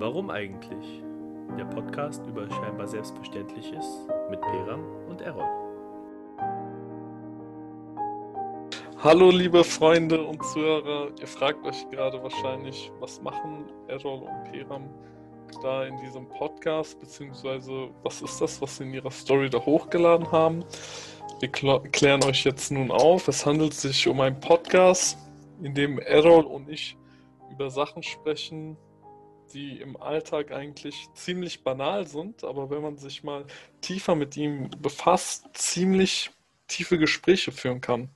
Warum 0.00 0.30
eigentlich? 0.30 1.02
Der 1.58 1.64
Podcast 1.64 2.24
über 2.28 2.48
scheinbar 2.48 2.86
Selbstverständliches 2.86 4.06
mit 4.30 4.40
Peram 4.40 4.84
und 5.08 5.20
Errol. 5.22 5.42
Hallo 9.02 9.30
liebe 9.32 9.64
Freunde 9.64 10.22
und 10.22 10.40
Zuhörer, 10.44 11.08
ihr 11.20 11.26
fragt 11.26 11.66
euch 11.66 11.90
gerade 11.90 12.22
wahrscheinlich, 12.22 12.92
was 13.00 13.20
machen 13.22 13.64
Errol 13.88 14.22
und 14.22 14.52
Peram 14.52 14.88
da 15.64 15.84
in 15.84 15.96
diesem 15.96 16.28
Podcast, 16.28 17.00
beziehungsweise 17.00 17.88
was 18.04 18.22
ist 18.22 18.40
das, 18.40 18.62
was 18.62 18.76
sie 18.76 18.84
in 18.84 18.94
ihrer 18.94 19.10
Story 19.10 19.50
da 19.50 19.58
hochgeladen 19.58 20.30
haben. 20.30 20.64
Wir 21.40 21.50
klären 21.50 22.22
euch 22.22 22.44
jetzt 22.44 22.70
nun 22.70 22.92
auf, 22.92 23.26
es 23.26 23.44
handelt 23.44 23.74
sich 23.74 24.06
um 24.06 24.20
einen 24.20 24.38
Podcast, 24.38 25.18
in 25.60 25.74
dem 25.74 25.98
Errol 25.98 26.44
und 26.44 26.68
ich 26.68 26.96
über 27.50 27.68
Sachen 27.68 28.04
sprechen, 28.04 28.76
die 29.48 29.80
im 29.80 29.96
Alltag 29.96 30.52
eigentlich 30.52 31.08
ziemlich 31.14 31.62
banal 31.62 32.06
sind, 32.06 32.44
aber 32.44 32.70
wenn 32.70 32.82
man 32.82 32.96
sich 32.96 33.22
mal 33.22 33.46
tiefer 33.80 34.14
mit 34.14 34.36
ihm 34.36 34.70
befasst, 34.78 35.46
ziemlich 35.54 36.30
tiefe 36.66 36.98
Gespräche 36.98 37.52
führen 37.52 37.80
kann. 37.80 38.10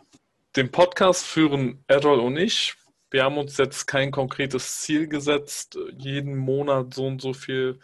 Den 0.56 0.70
Podcast 0.70 1.24
führen 1.24 1.82
Errol 1.86 2.20
und 2.20 2.36
ich. 2.36 2.74
Wir 3.10 3.24
haben 3.24 3.38
uns 3.38 3.56
jetzt 3.56 3.86
kein 3.86 4.10
konkretes 4.10 4.80
Ziel 4.80 5.08
gesetzt, 5.08 5.78
jeden 5.98 6.36
Monat 6.36 6.94
so 6.94 7.06
und 7.06 7.20
so 7.20 7.32
viel 7.32 7.80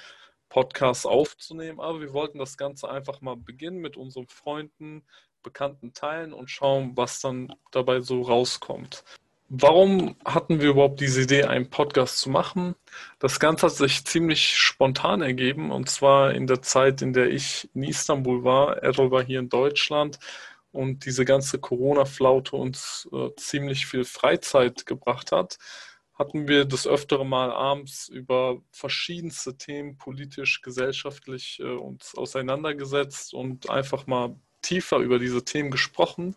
Podcasts 0.48 1.04
aufzunehmen, 1.04 1.80
aber 1.80 2.00
wir 2.00 2.12
wollten 2.12 2.38
das 2.38 2.56
Ganze 2.56 2.88
einfach 2.90 3.20
mal 3.20 3.36
beginnen 3.36 3.78
mit 3.78 3.96
unseren 3.96 4.28
Freunden, 4.28 5.04
Bekannten 5.42 5.92
teilen 5.92 6.32
und 6.32 6.50
schauen, 6.50 6.96
was 6.96 7.20
dann 7.20 7.52
dabei 7.70 8.00
so 8.00 8.22
rauskommt. 8.22 9.04
Warum 9.50 10.14
hatten 10.26 10.60
wir 10.60 10.70
überhaupt 10.70 11.00
diese 11.00 11.22
Idee, 11.22 11.44
einen 11.44 11.70
Podcast 11.70 12.18
zu 12.18 12.28
machen? 12.28 12.74
Das 13.18 13.40
Ganze 13.40 13.66
hat 13.66 13.72
sich 13.72 14.04
ziemlich 14.04 14.58
spontan 14.58 15.22
ergeben 15.22 15.70
und 15.70 15.88
zwar 15.88 16.34
in 16.34 16.46
der 16.46 16.60
Zeit, 16.60 17.00
in 17.00 17.14
der 17.14 17.30
ich 17.30 17.70
in 17.74 17.82
Istanbul 17.82 18.44
war. 18.44 18.82
Errol 18.82 19.10
war 19.10 19.24
hier 19.24 19.38
in 19.38 19.48
Deutschland 19.48 20.18
und 20.70 21.06
diese 21.06 21.24
ganze 21.24 21.58
Corona-Flaute 21.58 22.56
uns 22.56 23.08
äh, 23.10 23.30
ziemlich 23.36 23.86
viel 23.86 24.04
Freizeit 24.04 24.84
gebracht 24.84 25.32
hat, 25.32 25.56
hatten 26.12 26.46
wir 26.46 26.66
das 26.66 26.86
öftere 26.86 27.24
Mal 27.24 27.50
abends 27.50 28.08
über 28.08 28.60
verschiedenste 28.70 29.56
Themen 29.56 29.96
politisch, 29.96 30.60
gesellschaftlich 30.60 31.58
äh, 31.60 31.64
uns 31.64 32.14
auseinandergesetzt 32.14 33.32
und 33.32 33.70
einfach 33.70 34.06
mal 34.06 34.36
tiefer 34.60 34.98
über 34.98 35.18
diese 35.18 35.42
Themen 35.42 35.70
gesprochen 35.70 36.36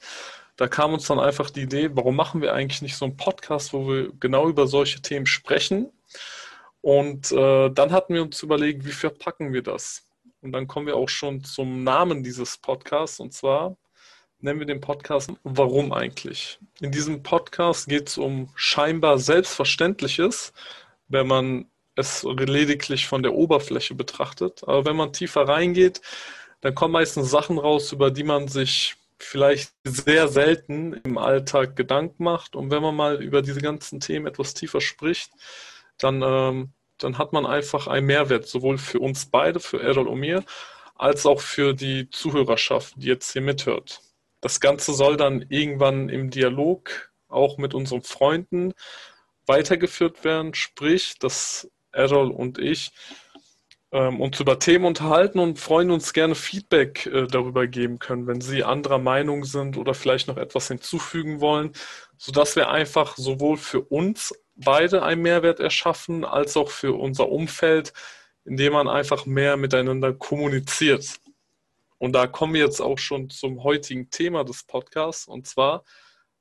da 0.62 0.67
kam 0.67 0.94
uns 0.94 1.08
dann 1.08 1.20
einfach 1.20 1.50
die 1.50 1.64
Idee, 1.64 1.90
warum 1.95 2.16
machen 2.16 2.40
wir 2.44 2.54
eigentlich 2.54 2.84
nicht 2.84 2.95
so 2.95 3.06
einen 3.06 3.17
Podcast, 3.17 3.73
wo 3.73 3.88
wir 3.88 4.12
genau 4.20 4.48
über 4.48 4.68
solche 4.68 5.02
Themen 5.02 5.26
sprechen? 5.26 5.92
Und 6.81 7.31
äh, 7.31 7.72
dann 7.72 7.92
hatten 7.92 8.14
wir 8.14 8.22
uns 8.22 8.44
überlegt, 8.44 8.86
wie 8.86 8.92
verpacken 8.92 9.53
wir 9.53 9.64
das? 9.64 10.06
Und 10.42 10.52
dann 10.52 10.68
kommen 10.68 10.86
wir 10.86 10.98
auch 10.98 11.09
schon 11.09 11.44
zum 11.44 11.84
Namen 11.84 12.22
dieses 12.22 12.59
Podcasts 12.59 13.20
und 13.20 13.34
zwar 13.34 13.76
nennen 14.38 14.59
wir 14.59 14.68
den 14.68 14.81
Podcast 14.81 15.34
Warum 15.44 15.94
eigentlich? 15.94 16.59
In 16.80 16.92
diesem 16.92 17.23
Podcast 17.23 17.88
geht 17.88 18.09
es 18.09 18.20
um 18.20 18.52
scheinbar 18.53 19.18
Selbstverständliches, 19.18 20.53
wenn 21.08 21.25
man 21.25 21.66
es 21.96 22.22
lediglich 22.23 23.08
von 23.08 23.23
der 23.23 23.34
Oberfläche 23.34 23.96
betrachtet. 23.96 24.64
Aber 24.66 24.86
wenn 24.86 24.96
man 24.96 25.12
tiefer 25.12 25.48
reingeht, 25.48 26.02
dann 26.62 26.75
kommen 26.75 26.92
meistens 26.92 27.31
Sachen 27.31 27.58
raus, 27.58 27.92
über 27.92 28.12
die 28.12 28.23
man 28.23 28.48
sich 28.48 29.00
vielleicht 29.23 29.73
sehr 29.83 30.27
selten 30.27 30.94
im 30.94 31.17
Alltag 31.17 31.75
Gedanken 31.75 32.23
macht. 32.23 32.55
Und 32.55 32.72
wenn 32.72 32.81
man 32.81 32.96
mal 32.96 33.22
über 33.22 33.41
diese 33.41 33.62
ganzen 33.62 34.00
Themen 34.00 34.28
etwas 34.28 34.53
tiefer 34.53 34.81
spricht, 34.81 35.31
dann, 35.97 36.22
ähm, 36.23 36.73
dann 36.97 37.18
hat 37.18 37.34
man 37.34 37.46
einfach 37.46 37.88
einen 37.88 38.07
Mehrwert, 38.07 38.47
sowohl 38.47 38.78
für 38.78 39.00
uns 39.00 39.25
beide, 39.25 39.59
für 39.59 39.81
Errol 39.81 40.07
und 40.07 40.19
mir, 40.19 40.44
als 40.96 41.25
auch 41.25 41.41
für 41.41 41.73
die 41.73 42.09
Zuhörerschaft, 42.09 42.94
die 42.97 43.07
jetzt 43.07 43.34
hier 43.34 43.41
mithört. 43.41 44.01
Das 44.41 44.59
Ganze 44.59 44.94
soll 44.94 45.18
dann 45.18 45.46
irgendwann 45.50 46.09
im 46.09 46.29
Dialog 46.29 47.12
auch 47.28 47.57
mit 47.57 47.73
unseren 47.73 48.03
Freunden 48.03 48.73
weitergeführt 49.46 50.23
werden, 50.23 50.53
sprich, 50.53 51.17
dass 51.19 51.69
Errol 51.91 52.31
und 52.31 52.57
ich 52.57 52.91
ähm, 53.91 54.22
uns 54.22 54.40
über 54.40 54.57
Themen 54.59 54.85
unterhalten 54.85 55.40
und 55.40 55.59
freuen 55.59 55.91
uns 55.91 56.13
gerne 56.13 56.35
Feedback 56.35 57.06
äh, 57.07 57.28
darüber 57.28 57.68
geben 57.68 58.00
können, 58.00 58.28
wenn 58.28 58.41
Sie 58.41 58.63
anderer 58.63 59.00
Meinung 59.00 59.44
sind 59.44 59.78
oder 59.78 59.94
vielleicht 59.94 60.28
noch 60.28 60.38
etwas 60.38 60.68
hinzufügen 60.69 61.41
wollen, 61.41 61.74
sodass 62.18 62.56
wir 62.56 62.69
einfach 62.69 63.18
sowohl 63.18 63.57
für 63.57 63.81
uns 63.81 64.34
beide 64.56 65.03
einen 65.03 65.22
Mehrwert 65.22 65.59
erschaffen, 65.59 66.24
als 66.24 66.56
auch 66.56 66.69
für 66.69 66.94
unser 66.94 67.29
Umfeld, 67.29 67.94
indem 68.46 68.74
man 68.74 68.88
einfach 68.88 69.25
mehr 69.25 69.57
miteinander 69.57 70.13
kommuniziert. 70.13 71.19
Und 71.97 72.13
da 72.13 72.28
kommen 72.28 72.53
wir 72.53 72.62
jetzt 72.62 72.81
auch 72.81 72.97
schon 72.97 73.29
zum 73.29 73.63
heutigen 73.63 74.09
Thema 74.09 74.44
des 74.44 74.63
Podcasts, 74.63 75.28
und 75.28 75.47
zwar, 75.47 75.84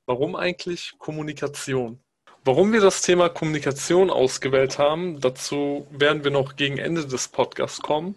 warum 0.06 0.37
eigentlich 0.37 0.94
Kommunikation? 0.99 2.00
Warum 2.43 2.73
wir 2.73 2.81
das 2.81 3.03
Thema 3.03 3.28
Kommunikation 3.28 4.09
ausgewählt 4.09 4.78
haben, 4.78 5.21
dazu 5.21 5.87
werden 5.91 6.25
wir 6.25 6.31
noch 6.31 6.56
gegen 6.56 6.78
Ende 6.78 7.06
des 7.06 7.28
Podcasts 7.28 7.83
kommen. 7.83 8.17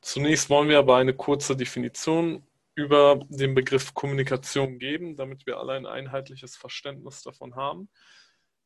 Zunächst 0.00 0.48
wollen 0.50 0.68
wir 0.68 0.78
aber 0.78 0.98
eine 0.98 1.14
kurze 1.14 1.56
Definition 1.56 2.44
über 2.76 3.18
den 3.28 3.54
Begriff 3.56 3.92
Kommunikation 3.92 4.78
geben, 4.78 5.16
damit 5.16 5.46
wir 5.46 5.58
alle 5.58 5.72
ein 5.72 5.84
einheitliches 5.84 6.56
Verständnis 6.56 7.24
davon 7.24 7.56
haben. 7.56 7.88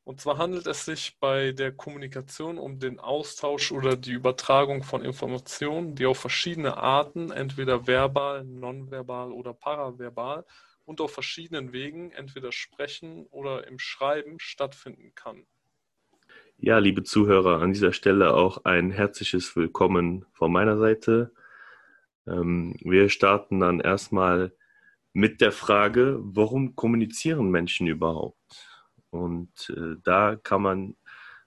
Und 0.04 0.20
zwar 0.20 0.36
handelt 0.36 0.66
es 0.66 0.84
sich 0.84 1.16
bei 1.18 1.52
der 1.52 1.72
Kommunikation 1.72 2.58
um 2.58 2.78
den 2.78 3.00
Austausch 3.00 3.72
oder 3.72 3.96
die 3.96 4.12
Übertragung 4.12 4.82
von 4.82 5.02
Informationen, 5.02 5.94
die 5.94 6.04
auf 6.04 6.18
verschiedene 6.18 6.76
Arten, 6.76 7.30
entweder 7.30 7.86
verbal, 7.86 8.44
nonverbal 8.44 9.32
oder 9.32 9.54
paraverbal, 9.54 10.44
und 10.90 11.00
auf 11.00 11.12
verschiedenen 11.12 11.72
Wegen, 11.72 12.10
entweder 12.10 12.50
sprechen 12.50 13.26
oder 13.26 13.64
im 13.68 13.78
Schreiben, 13.78 14.40
stattfinden 14.40 15.12
kann. 15.14 15.46
Ja, 16.56 16.78
liebe 16.78 17.04
Zuhörer, 17.04 17.62
an 17.62 17.72
dieser 17.72 17.92
Stelle 17.92 18.34
auch 18.34 18.64
ein 18.64 18.90
herzliches 18.90 19.54
Willkommen 19.54 20.26
von 20.32 20.50
meiner 20.50 20.78
Seite. 20.78 21.32
Ähm, 22.26 22.74
wir 22.80 23.08
starten 23.08 23.60
dann 23.60 23.78
erstmal 23.78 24.52
mit 25.12 25.40
der 25.40 25.52
Frage, 25.52 26.18
warum 26.22 26.74
kommunizieren 26.74 27.52
Menschen 27.52 27.86
überhaupt? 27.86 28.66
Und 29.10 29.72
äh, 29.76 29.94
da 30.02 30.34
kann 30.34 30.62
man 30.62 30.96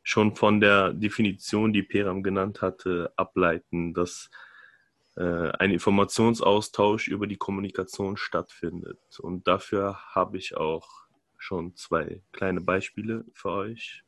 schon 0.03 0.37
von 0.37 0.61
der 0.61 0.93
Definition, 0.93 1.73
die 1.73 1.83
Peram 1.83 2.23
genannt 2.23 2.61
hatte, 2.61 3.11
ableiten, 3.17 3.93
dass 3.93 4.29
äh, 5.15 5.51
ein 5.59 5.71
Informationsaustausch 5.71 7.07
über 7.07 7.27
die 7.27 7.37
Kommunikation 7.37 8.17
stattfindet. 8.17 8.99
Und 9.19 9.47
dafür 9.47 9.97
habe 10.15 10.37
ich 10.37 10.57
auch 10.57 10.89
schon 11.37 11.75
zwei 11.75 12.21
kleine 12.31 12.61
Beispiele 12.61 13.25
für 13.33 13.51
euch, 13.51 14.03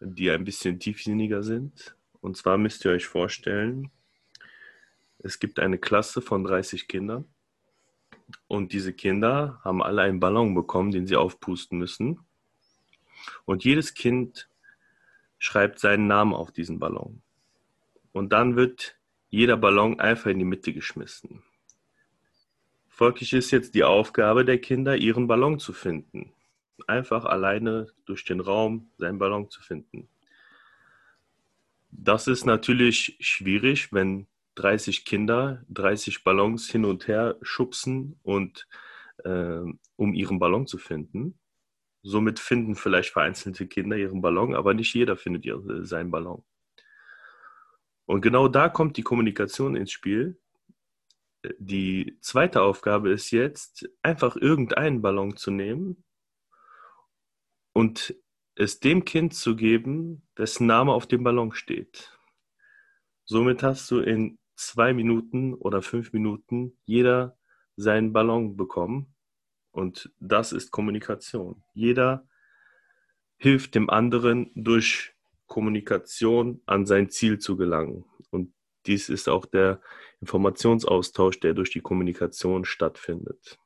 die 0.00 0.30
ein 0.30 0.44
bisschen 0.44 0.78
tiefsinniger 0.80 1.42
sind. 1.42 1.96
Und 2.20 2.36
zwar 2.36 2.58
müsst 2.58 2.84
ihr 2.84 2.90
euch 2.90 3.06
vorstellen, 3.06 3.90
es 5.18 5.38
gibt 5.38 5.60
eine 5.60 5.78
Klasse 5.78 6.20
von 6.20 6.44
30 6.44 6.88
Kindern 6.88 7.26
und 8.48 8.72
diese 8.72 8.92
Kinder 8.92 9.60
haben 9.64 9.82
alle 9.82 10.02
einen 10.02 10.20
Ballon 10.20 10.54
bekommen, 10.54 10.90
den 10.90 11.06
sie 11.06 11.16
aufpusten 11.16 11.78
müssen. 11.78 12.20
Und 13.44 13.64
jedes 13.64 13.94
Kind 13.94 14.48
schreibt 15.38 15.78
seinen 15.78 16.06
Namen 16.06 16.34
auf 16.34 16.52
diesen 16.52 16.78
Ballon. 16.78 17.22
Und 18.12 18.32
dann 18.32 18.56
wird 18.56 18.99
jeder 19.30 19.56
Ballon 19.56 19.98
einfach 20.00 20.30
in 20.30 20.38
die 20.38 20.44
Mitte 20.44 20.72
geschmissen. 20.72 21.42
Folglich 22.88 23.32
ist 23.32 23.50
jetzt 23.50 23.74
die 23.74 23.84
Aufgabe 23.84 24.44
der 24.44 24.58
Kinder, 24.58 24.96
ihren 24.96 25.26
Ballon 25.26 25.58
zu 25.58 25.72
finden. 25.72 26.32
Einfach 26.86 27.24
alleine 27.24 27.86
durch 28.04 28.24
den 28.24 28.40
Raum 28.40 28.90
seinen 28.98 29.18
Ballon 29.18 29.48
zu 29.48 29.62
finden. 29.62 30.08
Das 31.90 32.26
ist 32.26 32.44
natürlich 32.44 33.16
schwierig, 33.20 33.92
wenn 33.92 34.26
30 34.56 35.04
Kinder 35.04 35.64
30 35.68 36.24
Ballons 36.24 36.68
hin 36.70 36.84
und 36.84 37.08
her 37.08 37.36
schubsen 37.40 38.18
und 38.22 38.66
äh, 39.24 39.60
um 39.96 40.14
ihren 40.14 40.38
Ballon 40.38 40.66
zu 40.66 40.78
finden. 40.78 41.38
Somit 42.02 42.38
finden 42.38 42.74
vielleicht 42.74 43.10
vereinzelte 43.10 43.66
Kinder 43.66 43.96
ihren 43.96 44.20
Ballon, 44.20 44.54
aber 44.54 44.74
nicht 44.74 44.94
jeder 44.94 45.16
findet 45.16 45.44
ihre, 45.44 45.84
seinen 45.84 46.10
Ballon. 46.10 46.42
Und 48.10 48.22
genau 48.22 48.48
da 48.48 48.68
kommt 48.68 48.96
die 48.96 49.04
Kommunikation 49.04 49.76
ins 49.76 49.92
Spiel. 49.92 50.36
Die 51.60 52.18
zweite 52.20 52.60
Aufgabe 52.60 53.12
ist 53.12 53.30
jetzt, 53.30 53.88
einfach 54.02 54.34
irgendeinen 54.34 55.00
Ballon 55.00 55.36
zu 55.36 55.52
nehmen 55.52 56.02
und 57.72 58.16
es 58.56 58.80
dem 58.80 59.04
Kind 59.04 59.34
zu 59.34 59.54
geben, 59.54 60.26
dessen 60.36 60.66
Name 60.66 60.92
auf 60.92 61.06
dem 61.06 61.22
Ballon 61.22 61.52
steht. 61.52 62.18
Somit 63.26 63.62
hast 63.62 63.88
du 63.92 64.00
in 64.00 64.40
zwei 64.56 64.92
Minuten 64.92 65.54
oder 65.54 65.80
fünf 65.80 66.12
Minuten 66.12 66.80
jeder 66.86 67.38
seinen 67.76 68.12
Ballon 68.12 68.56
bekommen. 68.56 69.14
Und 69.70 70.12
das 70.18 70.50
ist 70.50 70.72
Kommunikation. 70.72 71.62
Jeder 71.74 72.26
hilft 73.36 73.76
dem 73.76 73.88
anderen 73.88 74.50
durch 74.56 75.14
Kommunikation 75.50 76.62
an 76.64 76.86
sein 76.86 77.10
Ziel 77.10 77.40
zu 77.40 77.56
gelangen. 77.56 78.04
Und 78.30 78.54
dies 78.86 79.08
ist 79.08 79.28
auch 79.28 79.46
der 79.46 79.80
Informationsaustausch, 80.20 81.40
der 81.40 81.54
durch 81.54 81.70
die 81.70 81.80
Kommunikation 81.80 82.64
stattfindet. 82.64 83.58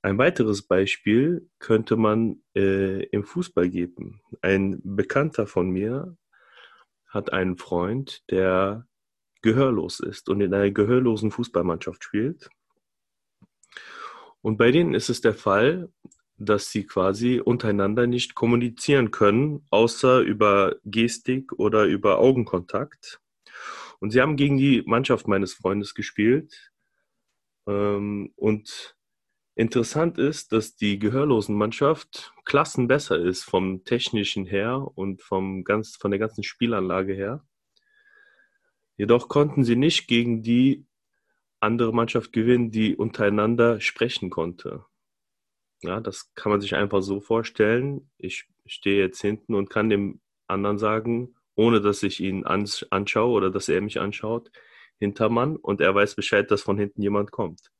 Ein 0.00 0.16
weiteres 0.16 0.62
Beispiel 0.62 1.50
könnte 1.58 1.96
man 1.96 2.42
äh, 2.56 3.04
im 3.04 3.24
Fußball 3.24 3.68
geben. 3.68 4.22
Ein 4.40 4.80
Bekannter 4.82 5.46
von 5.46 5.68
mir 5.68 6.16
hat 7.08 7.30
einen 7.30 7.58
Freund, 7.58 8.24
der 8.30 8.86
gehörlos 9.42 10.00
ist 10.00 10.30
und 10.30 10.40
in 10.40 10.54
einer 10.54 10.70
gehörlosen 10.70 11.30
Fußballmannschaft 11.30 12.02
spielt. 12.02 12.48
Und 14.40 14.56
bei 14.56 14.70
denen 14.70 14.94
ist 14.94 15.10
es 15.10 15.20
der 15.20 15.34
Fall, 15.34 15.92
dass 16.36 16.70
sie 16.70 16.84
quasi 16.84 17.40
untereinander 17.40 18.06
nicht 18.06 18.34
kommunizieren 18.34 19.10
können, 19.10 19.66
außer 19.70 20.20
über 20.20 20.76
Gestik 20.84 21.52
oder 21.52 21.84
über 21.84 22.18
Augenkontakt. 22.18 23.20
Und 24.00 24.10
sie 24.10 24.20
haben 24.20 24.36
gegen 24.36 24.58
die 24.58 24.82
Mannschaft 24.86 25.28
meines 25.28 25.54
Freundes 25.54 25.94
gespielt. 25.94 26.72
Ähm, 27.66 28.32
und 28.36 28.96
interessant 29.54 30.18
ist, 30.18 30.52
dass 30.52 30.76
die 30.76 30.98
Gehörlosenmannschaft 30.98 32.34
Klassen 32.44 32.88
besser 32.88 33.18
ist 33.18 33.44
vom 33.44 33.84
technischen 33.84 34.44
her 34.44 34.86
und 34.94 35.22
vom 35.22 35.64
ganz, 35.64 35.96
von 35.96 36.10
der 36.10 36.20
ganzen 36.20 36.42
Spielanlage 36.42 37.14
her. 37.14 37.44
Jedoch 38.96 39.28
konnten 39.28 39.64
sie 39.64 39.76
nicht 39.76 40.06
gegen 40.06 40.42
die 40.42 40.86
andere 41.60 41.92
Mannschaft 41.92 42.32
gewinnen, 42.32 42.70
die 42.70 42.96
untereinander 42.96 43.80
sprechen 43.80 44.30
konnte. 44.30 44.84
Ja, 45.84 46.00
das 46.00 46.32
kann 46.34 46.50
man 46.50 46.62
sich 46.62 46.74
einfach 46.74 47.02
so 47.02 47.20
vorstellen. 47.20 48.10
Ich 48.16 48.46
stehe 48.64 48.98
jetzt 48.98 49.20
hinten 49.20 49.54
und 49.54 49.68
kann 49.68 49.90
dem 49.90 50.20
anderen 50.46 50.78
sagen, 50.78 51.34
ohne 51.56 51.82
dass 51.82 52.02
ich 52.02 52.20
ihn 52.20 52.44
anschaue 52.44 53.32
oder 53.32 53.50
dass 53.50 53.68
er 53.68 53.82
mich 53.82 54.00
anschaut, 54.00 54.50
Hintermann 54.98 55.56
und 55.56 55.82
er 55.82 55.94
weiß 55.94 56.14
Bescheid, 56.14 56.50
dass 56.50 56.62
von 56.62 56.78
hinten 56.78 57.02
jemand 57.02 57.32
kommt. 57.32 57.70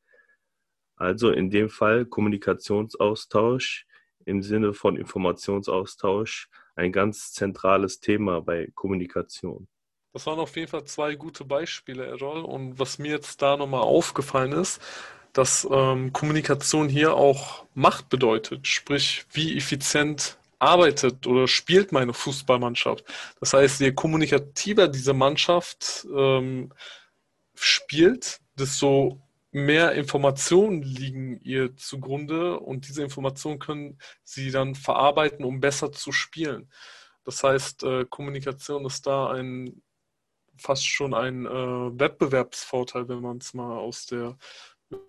Also 0.96 1.30
in 1.30 1.48
dem 1.50 1.70
Fall 1.70 2.04
Kommunikationsaustausch 2.04 3.86
im 4.26 4.42
Sinne 4.42 4.74
von 4.74 4.96
Informationsaustausch 4.96 6.50
ein 6.76 6.92
ganz 6.92 7.32
zentrales 7.32 8.00
Thema 8.00 8.42
bei 8.42 8.70
Kommunikation. 8.74 9.66
Das 10.12 10.26
waren 10.26 10.38
auf 10.38 10.54
jeden 10.56 10.68
Fall 10.68 10.84
zwei 10.84 11.14
gute 11.14 11.44
Beispiele, 11.44 12.04
Errol. 12.04 12.44
Und 12.44 12.78
was 12.78 12.98
mir 12.98 13.12
jetzt 13.12 13.40
da 13.40 13.56
nochmal 13.56 13.80
aufgefallen 13.80 14.52
ist, 14.52 14.80
dass 15.34 15.69
ähm, 15.70 16.12
Kommunikation 16.12 16.88
hier 16.88 17.14
auch 17.14 17.66
Macht 17.75 18.08
bedeutet. 18.08 18.66
Sprich, 18.66 19.26
wie 19.32 19.56
effizient 19.56 20.38
arbeitet 20.58 21.26
oder 21.26 21.46
spielt 21.48 21.92
meine 21.92 22.14
Fußballmannschaft. 22.14 23.04
Das 23.40 23.52
heißt, 23.52 23.81
je 23.81 23.92
kommunikativer 23.92 24.88
diese 24.88 25.12
Mannschaft 25.12 26.06
ähm, 26.16 26.72
spielt, 27.54 28.40
desto 28.58 29.20
mehr 29.50 29.92
Informationen 29.92 30.82
liegen 30.82 31.40
ihr 31.42 31.76
zugrunde 31.76 32.58
und 32.58 32.88
diese 32.88 33.02
Informationen 33.02 33.58
können 33.58 33.98
sie 34.22 34.50
dann 34.50 34.75
verarbeiten, 34.75 35.44
um 35.44 35.60
besser 35.60 35.92
zu 35.92 36.12
spielen. 36.12 36.70
Das 37.25 37.42
heißt, 37.42 37.82
äh, 37.82 38.04
Kommunikation 38.08 38.87
ist 38.87 39.06
da 39.06 39.30
ein 39.30 39.82
fast 40.56 40.87
schon 40.87 41.14
ein 41.14 41.46
äh, 41.46 41.50
Wettbewerbsvorteil, 41.98 43.08
wenn 43.08 43.20
man 43.20 43.38
es 43.38 43.54
mal 43.54 43.76
aus 43.76 44.06
der 44.06 44.37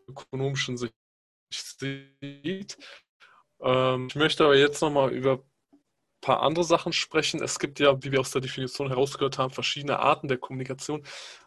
ökonomischen 0.08 0.78
Sicht 0.78 0.94
sieht. 1.52 2.78
Ähm, 3.62 4.08
ich 4.08 4.16
möchte 4.16 4.46
aber 4.46 4.56
jetzt 4.56 4.82
nochmal 4.82 5.12
über 5.12 5.34
ein 5.34 5.42
paar 6.22 6.42
andere 6.42 6.66
Sachen 6.66 6.94
sprechen. 6.94 7.42
Es 7.42 7.60
gibt 7.60 7.80
ja, 7.80 8.02
wie 8.04 8.12
wir 8.12 8.20
aus 8.20 8.32
der 8.32 8.42
Definition 8.42 8.90
herausgehört 8.90 9.38
haben, 9.38 9.54
verschiedene 9.54 10.00
Arten 10.00 10.28
der 10.28 10.38
Kommunikation. 10.38 11.04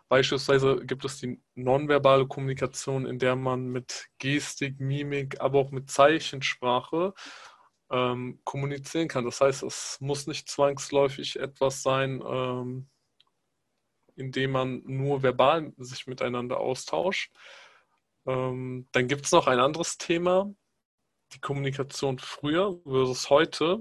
Beispielsweise 0.08 0.84
gibt 0.86 1.04
es 1.04 1.20
die 1.20 1.40
nonverbale 1.54 2.26
Kommunikation, 2.26 3.04
in 3.04 3.18
der 3.18 3.36
man 3.36 3.66
mit 3.66 4.08
Gestik, 4.18 4.80
Mimik, 4.80 5.40
aber 5.40 5.58
auch 5.58 5.70
mit 5.70 5.90
Zeichensprache 5.90 7.12
ähm, 7.90 8.40
kommunizieren 8.44 9.08
kann. 9.08 9.24
Das 9.24 9.40
heißt, 9.40 9.62
es 9.62 9.98
muss 10.00 10.26
nicht 10.26 10.48
zwangsläufig 10.48 11.38
etwas 11.38 11.82
sein, 11.82 12.22
ähm, 12.26 12.88
indem 14.16 14.52
man 14.52 14.82
nur 14.84 15.22
verbal 15.22 15.72
sich 15.76 16.06
miteinander 16.06 16.58
austauscht. 16.58 17.32
Ähm, 18.28 18.86
dann 18.92 19.08
gibt 19.08 19.24
es 19.24 19.32
noch 19.32 19.46
ein 19.46 19.58
anderes 19.58 19.96
Thema, 19.96 20.54
die 21.32 21.40
Kommunikation 21.40 22.18
früher 22.18 22.78
versus 22.84 23.30
heute. 23.30 23.80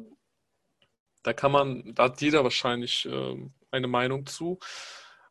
Da 1.23 1.33
kann 1.33 1.51
man, 1.51 1.93
da 1.93 2.05
hat 2.05 2.21
jeder 2.21 2.43
wahrscheinlich 2.43 3.05
äh, 3.05 3.49
eine 3.71 3.87
Meinung 3.87 4.25
zu, 4.25 4.59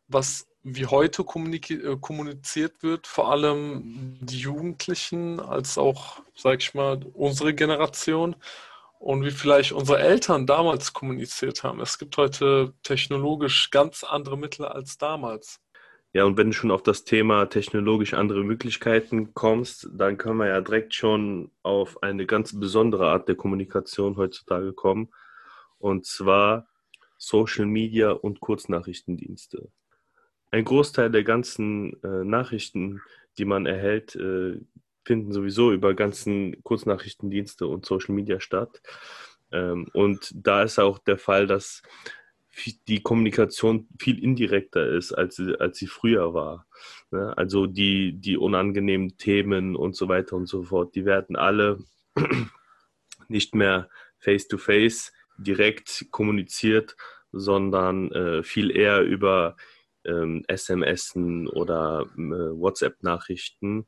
was 0.06 0.46
wie 0.62 0.86
heute 0.86 1.22
äh, 1.22 1.96
kommuniziert 1.98 2.82
wird, 2.82 3.06
vor 3.06 3.30
allem 3.30 4.18
die 4.20 4.38
Jugendlichen, 4.40 5.40
als 5.40 5.78
auch, 5.78 6.20
sag 6.34 6.60
ich 6.60 6.74
mal, 6.74 7.00
unsere 7.14 7.54
Generation 7.54 8.36
und 8.98 9.24
wie 9.24 9.30
vielleicht 9.30 9.72
unsere 9.72 10.00
Eltern 10.00 10.46
damals 10.46 10.92
kommuniziert 10.92 11.62
haben. 11.62 11.80
Es 11.80 11.98
gibt 11.98 12.16
heute 12.18 12.74
technologisch 12.82 13.70
ganz 13.70 14.04
andere 14.04 14.36
Mittel 14.36 14.66
als 14.66 14.98
damals. 14.98 15.60
Ja, 16.16 16.24
und 16.24 16.38
wenn 16.38 16.46
du 16.46 16.54
schon 16.54 16.70
auf 16.70 16.82
das 16.82 17.04
Thema 17.04 17.44
technologisch 17.44 18.14
andere 18.14 18.42
Möglichkeiten 18.42 19.34
kommst, 19.34 19.90
dann 19.92 20.16
können 20.16 20.38
wir 20.38 20.46
ja 20.46 20.62
direkt 20.62 20.94
schon 20.94 21.50
auf 21.62 22.02
eine 22.02 22.24
ganz 22.24 22.58
besondere 22.58 23.10
Art 23.10 23.28
der 23.28 23.34
Kommunikation 23.34 24.16
heutzutage 24.16 24.72
kommen. 24.72 25.10
Und 25.76 26.06
zwar 26.06 26.68
Social 27.18 27.66
Media 27.66 28.12
und 28.12 28.40
Kurznachrichtendienste. 28.40 29.68
Ein 30.50 30.64
Großteil 30.64 31.10
der 31.10 31.22
ganzen 31.22 32.02
äh, 32.02 32.24
Nachrichten, 32.24 33.02
die 33.36 33.44
man 33.44 33.66
erhält, 33.66 34.16
äh, 34.16 34.58
finden 35.04 35.32
sowieso 35.32 35.70
über 35.70 35.92
ganzen 35.92 36.62
Kurznachrichtendienste 36.62 37.66
und 37.66 37.84
Social 37.84 38.14
Media 38.14 38.40
statt. 38.40 38.80
Ähm, 39.52 39.86
und 39.92 40.32
da 40.34 40.62
ist 40.62 40.78
auch 40.78 40.98
der 40.98 41.18
Fall, 41.18 41.46
dass 41.46 41.82
die 42.88 43.02
Kommunikation 43.02 43.88
viel 43.98 44.22
indirekter 44.22 44.88
ist, 44.88 45.12
als, 45.12 45.40
als 45.58 45.78
sie 45.78 45.86
früher 45.86 46.34
war. 46.34 46.66
Ne? 47.10 47.36
Also 47.36 47.66
die, 47.66 48.14
die 48.14 48.36
unangenehmen 48.36 49.16
Themen 49.18 49.76
und 49.76 49.96
so 49.96 50.08
weiter 50.08 50.36
und 50.36 50.46
so 50.46 50.64
fort, 50.64 50.94
die 50.94 51.04
werden 51.04 51.36
alle 51.36 51.78
nicht 53.28 53.54
mehr 53.54 53.88
face-to-face 54.18 55.08
-face 55.08 55.12
direkt 55.38 56.06
kommuniziert, 56.10 56.96
sondern 57.32 58.10
äh, 58.12 58.42
viel 58.42 58.74
eher 58.74 59.02
über 59.02 59.56
ähm, 60.04 60.44
SMS 60.48 61.14
oder 61.16 62.06
äh, 62.16 62.20
WhatsApp-Nachrichten 62.20 63.86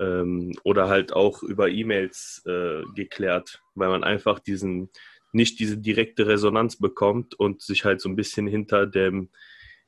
ähm, 0.00 0.52
oder 0.64 0.88
halt 0.88 1.12
auch 1.12 1.42
über 1.42 1.68
E-Mails 1.68 2.42
äh, 2.46 2.82
geklärt, 2.94 3.62
weil 3.74 3.90
man 3.90 4.02
einfach 4.02 4.40
diesen 4.40 4.90
nicht 5.32 5.58
diese 5.58 5.78
direkte 5.78 6.26
Resonanz 6.26 6.76
bekommt 6.76 7.34
und 7.34 7.62
sich 7.62 7.84
halt 7.84 8.00
so 8.00 8.08
ein 8.08 8.16
bisschen 8.16 8.46
hinter 8.46 8.86
dem 8.86 9.28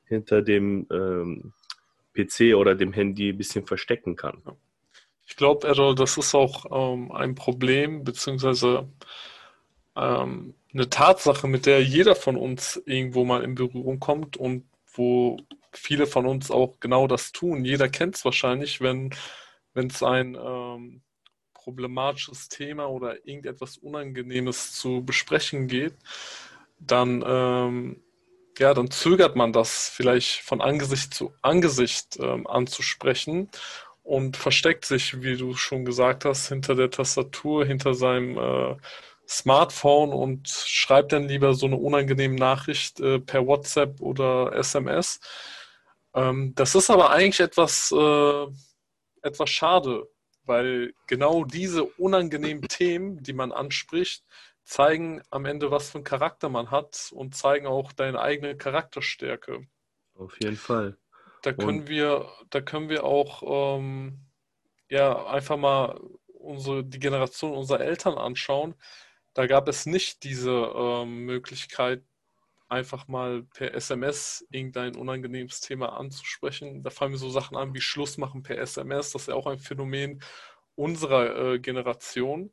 hinter 0.05 0.41
dem 0.41 0.87
ähm, 0.91 1.53
PC 2.13 2.55
oder 2.55 2.75
dem 2.75 2.93
Handy 2.93 3.29
ein 3.29 3.37
bisschen 3.37 3.65
verstecken 3.65 4.15
kann. 4.15 4.41
Ich 5.25 5.35
glaube, 5.35 5.67
Errol, 5.67 5.95
das 5.95 6.17
ist 6.17 6.35
auch 6.35 6.65
ähm, 6.93 7.11
ein 7.11 7.35
Problem, 7.35 8.03
beziehungsweise 8.03 8.87
ähm, 9.95 10.53
eine 10.73 10.89
Tatsache, 10.89 11.47
mit 11.47 11.65
der 11.65 11.83
jeder 11.83 12.15
von 12.15 12.35
uns 12.35 12.81
irgendwo 12.85 13.23
mal 13.23 13.43
in 13.43 13.55
Berührung 13.55 13.99
kommt 13.99 14.37
und 14.37 14.65
wo 14.93 15.37
viele 15.71 16.05
von 16.05 16.25
uns 16.25 16.51
auch 16.51 16.79
genau 16.79 17.07
das 17.07 17.31
tun. 17.31 17.65
Jeder 17.65 17.89
kennt 17.89 18.15
es 18.15 18.25
wahrscheinlich, 18.25 18.81
wenn 18.81 19.11
es 19.73 20.03
ein 20.03 20.37
ähm, 20.39 21.01
problematisches 21.63 22.49
Thema 22.49 22.89
oder 22.89 23.25
irgendetwas 23.25 23.77
Unangenehmes 23.77 24.73
zu 24.73 25.03
besprechen 25.03 25.67
geht, 25.67 25.93
dann, 26.79 27.23
ähm, 27.25 28.01
ja, 28.57 28.73
dann 28.73 28.91
zögert 28.91 29.35
man 29.35 29.53
das 29.53 29.89
vielleicht 29.89 30.41
von 30.41 30.61
Angesicht 30.61 31.13
zu 31.13 31.33
Angesicht 31.41 32.17
ähm, 32.19 32.45
anzusprechen 32.47 33.49
und 34.03 34.37
versteckt 34.37 34.85
sich, 34.85 35.21
wie 35.21 35.37
du 35.37 35.55
schon 35.55 35.85
gesagt 35.85 36.25
hast, 36.25 36.49
hinter 36.49 36.75
der 36.75 36.91
Tastatur, 36.91 37.65
hinter 37.65 37.93
seinem 37.93 38.37
äh, 38.37 38.75
Smartphone 39.27 40.11
und 40.11 40.49
schreibt 40.49 41.13
dann 41.13 41.27
lieber 41.27 41.53
so 41.53 41.65
eine 41.65 41.77
unangenehme 41.77 42.35
Nachricht 42.35 42.99
äh, 42.99 43.19
per 43.19 43.47
WhatsApp 43.47 44.01
oder 44.01 44.53
SMS. 44.53 45.19
Ähm, 46.13 46.53
das 46.55 46.75
ist 46.75 46.89
aber 46.89 47.11
eigentlich 47.11 47.39
etwas, 47.39 47.91
äh, 47.91 48.45
etwas 49.21 49.49
schade, 49.49 50.07
weil 50.45 50.93
genau 51.07 51.43
diese 51.45 51.83
unangenehmen 51.83 52.67
Themen, 52.67 53.23
die 53.23 53.33
man 53.33 53.51
anspricht, 53.51 54.25
zeigen 54.63 55.21
am 55.29 55.45
Ende, 55.45 55.71
was 55.71 55.89
für 55.89 55.99
einen 55.99 56.05
Charakter 56.05 56.49
man 56.49 56.71
hat 56.71 57.09
und 57.13 57.35
zeigen 57.35 57.67
auch 57.67 57.91
deine 57.91 58.21
eigene 58.21 58.55
Charakterstärke. 58.57 59.67
Auf 60.15 60.39
jeden 60.41 60.57
Fall. 60.57 60.97
Da 61.41 61.51
können 61.51 61.81
und 61.81 61.89
wir, 61.89 62.29
da 62.49 62.61
können 62.61 62.89
wir 62.89 63.03
auch 63.03 63.77
ähm, 63.77 64.19
ja 64.89 65.25
einfach 65.25 65.57
mal 65.57 65.99
unsere, 66.27 66.83
die 66.83 66.99
Generation 66.99 67.53
unserer 67.53 67.81
Eltern 67.81 68.17
anschauen. 68.17 68.75
Da 69.33 69.47
gab 69.47 69.67
es 69.67 69.85
nicht 69.85 70.23
diese 70.23 70.51
ähm, 70.51 71.25
Möglichkeit, 71.25 72.03
einfach 72.73 73.07
mal 73.07 73.43
per 73.43 73.73
SMS 73.73 74.45
irgendein 74.49 74.95
unangenehmes 74.95 75.61
Thema 75.61 75.97
anzusprechen. 75.97 76.83
Da 76.83 76.89
fallen 76.89 77.11
mir 77.11 77.17
so 77.17 77.29
Sachen 77.29 77.55
an 77.55 77.73
wie 77.73 77.81
Schluss 77.81 78.17
machen 78.17 78.43
per 78.43 78.57
SMS. 78.57 79.11
Das 79.11 79.23
ist 79.23 79.27
ja 79.29 79.35
auch 79.35 79.47
ein 79.47 79.59
Phänomen 79.59 80.21
unserer 80.75 81.53
äh, 81.53 81.59
Generation. 81.59 82.51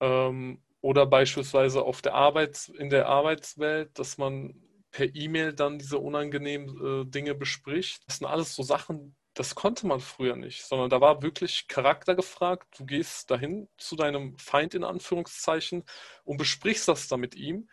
Ähm, 0.00 0.62
oder 0.80 1.06
beispielsweise 1.06 1.82
auf 1.82 2.02
der 2.02 2.14
Arbeits-, 2.14 2.68
in 2.68 2.90
der 2.90 3.08
Arbeitswelt, 3.08 3.98
dass 3.98 4.18
man 4.18 4.54
per 4.90 5.14
E-Mail 5.14 5.54
dann 5.54 5.78
diese 5.78 5.98
unangenehmen 5.98 7.02
äh, 7.02 7.06
Dinge 7.06 7.34
bespricht. 7.34 8.02
Das 8.06 8.18
sind 8.18 8.26
alles 8.26 8.54
so 8.54 8.62
Sachen, 8.62 9.16
das 9.34 9.54
konnte 9.54 9.86
man 9.86 10.00
früher 10.00 10.36
nicht, 10.36 10.64
sondern 10.64 10.90
da 10.90 11.00
war 11.00 11.22
wirklich 11.22 11.66
Charakter 11.68 12.14
gefragt. 12.14 12.78
Du 12.78 12.86
gehst 12.86 13.30
dahin 13.30 13.68
zu 13.76 13.96
deinem 13.96 14.38
Feind 14.38 14.74
in 14.74 14.84
Anführungszeichen 14.84 15.84
und 16.24 16.36
besprichst 16.36 16.86
das 16.86 17.08
dann 17.08 17.20
mit 17.20 17.34
ihm. 17.34 17.68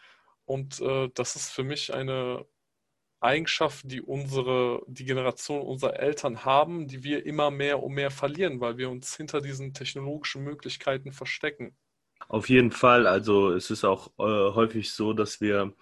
Und 0.45 0.81
äh, 0.81 1.09
das 1.13 1.35
ist 1.35 1.51
für 1.51 1.63
mich 1.63 1.93
eine 1.93 2.45
Eigenschaft, 3.21 3.91
die 3.91 4.01
unsere, 4.01 4.81
die 4.87 5.05
Generation 5.05 5.61
unserer 5.61 5.99
Eltern 5.99 6.43
haben, 6.43 6.87
die 6.87 7.03
wir 7.03 7.25
immer 7.25 7.51
mehr 7.51 7.81
und 7.81 7.93
mehr 7.93 8.09
verlieren, 8.09 8.59
weil 8.59 8.77
wir 8.77 8.89
uns 8.89 9.15
hinter 9.15 9.41
diesen 9.41 9.73
technologischen 9.73 10.43
Möglichkeiten 10.43 11.11
verstecken. 11.11 11.75
Auf 12.27 12.49
jeden 12.49 12.71
Fall. 12.71 13.07
Also 13.07 13.51
es 13.51 13.69
ist 13.69 13.83
auch 13.83 14.07
äh, 14.17 14.53
häufig 14.53 14.91
so, 14.93 15.13
dass 15.13 15.39
wir 15.39 15.73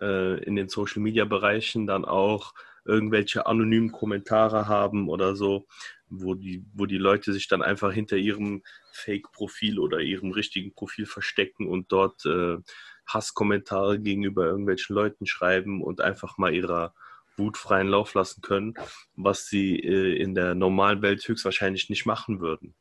äh, 0.00 0.42
in 0.44 0.56
den 0.56 0.68
Social-Media-Bereichen 0.68 1.86
dann 1.86 2.04
auch 2.04 2.54
irgendwelche 2.84 3.46
anonymen 3.46 3.92
Kommentare 3.92 4.66
haben 4.68 5.08
oder 5.08 5.36
so, 5.36 5.66
wo 6.08 6.34
die, 6.34 6.64
wo 6.74 6.86
die 6.86 6.98
Leute 6.98 7.32
sich 7.32 7.48
dann 7.48 7.62
einfach 7.62 7.92
hinter 7.92 8.16
ihrem 8.16 8.62
Fake-Profil 8.92 9.78
oder 9.78 10.00
ihrem 10.00 10.32
richtigen 10.32 10.74
Profil 10.74 11.06
verstecken 11.06 11.68
und 11.68 11.90
dort 11.92 12.24
äh, 12.26 12.58
Hasskommentare 13.06 13.98
gegenüber 13.98 14.46
irgendwelchen 14.46 14.94
Leuten 14.94 15.26
schreiben 15.26 15.82
und 15.82 16.00
einfach 16.00 16.38
mal 16.38 16.54
ihrer 16.54 16.94
Wut 17.36 17.56
freien 17.56 17.88
Lauf 17.88 18.14
lassen 18.14 18.42
können, 18.42 18.74
was 19.16 19.46
sie 19.46 19.78
äh, 19.78 20.16
in 20.16 20.34
der 20.34 20.54
normalen 20.54 21.02
Welt 21.02 21.26
höchstwahrscheinlich 21.26 21.88
nicht 21.88 22.06
machen 22.06 22.40
würden. 22.40 22.74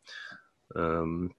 Ähm, 0.76 1.34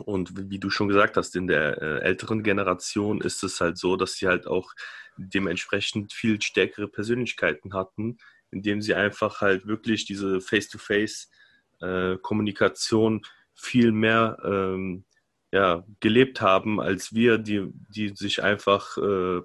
und 0.00 0.50
wie 0.50 0.58
du 0.58 0.70
schon 0.70 0.88
gesagt 0.88 1.16
hast, 1.16 1.36
in 1.36 1.46
der 1.46 1.80
äh, 1.80 2.00
älteren 2.00 2.42
Generation 2.42 3.20
ist 3.20 3.44
es 3.44 3.60
halt 3.60 3.78
so, 3.78 3.96
dass 3.96 4.14
sie 4.14 4.26
halt 4.26 4.46
auch 4.46 4.72
dementsprechend 5.16 6.12
viel 6.12 6.42
stärkere 6.42 6.88
Persönlichkeiten 6.88 7.74
hatten, 7.74 8.18
indem 8.50 8.82
sie 8.82 8.94
einfach 8.94 9.40
halt 9.40 9.66
wirklich 9.66 10.04
diese 10.04 10.40
Face-to-Face-Kommunikation 10.40 13.18
äh, 13.18 13.20
viel 13.54 13.92
mehr 13.92 14.38
ähm, 14.44 15.04
ja, 15.52 15.84
gelebt 16.00 16.40
haben 16.40 16.80
als 16.80 17.14
wir, 17.14 17.38
die, 17.38 17.70
die 17.88 18.08
sich 18.08 18.42
einfach 18.42 18.98
äh, 18.98 19.40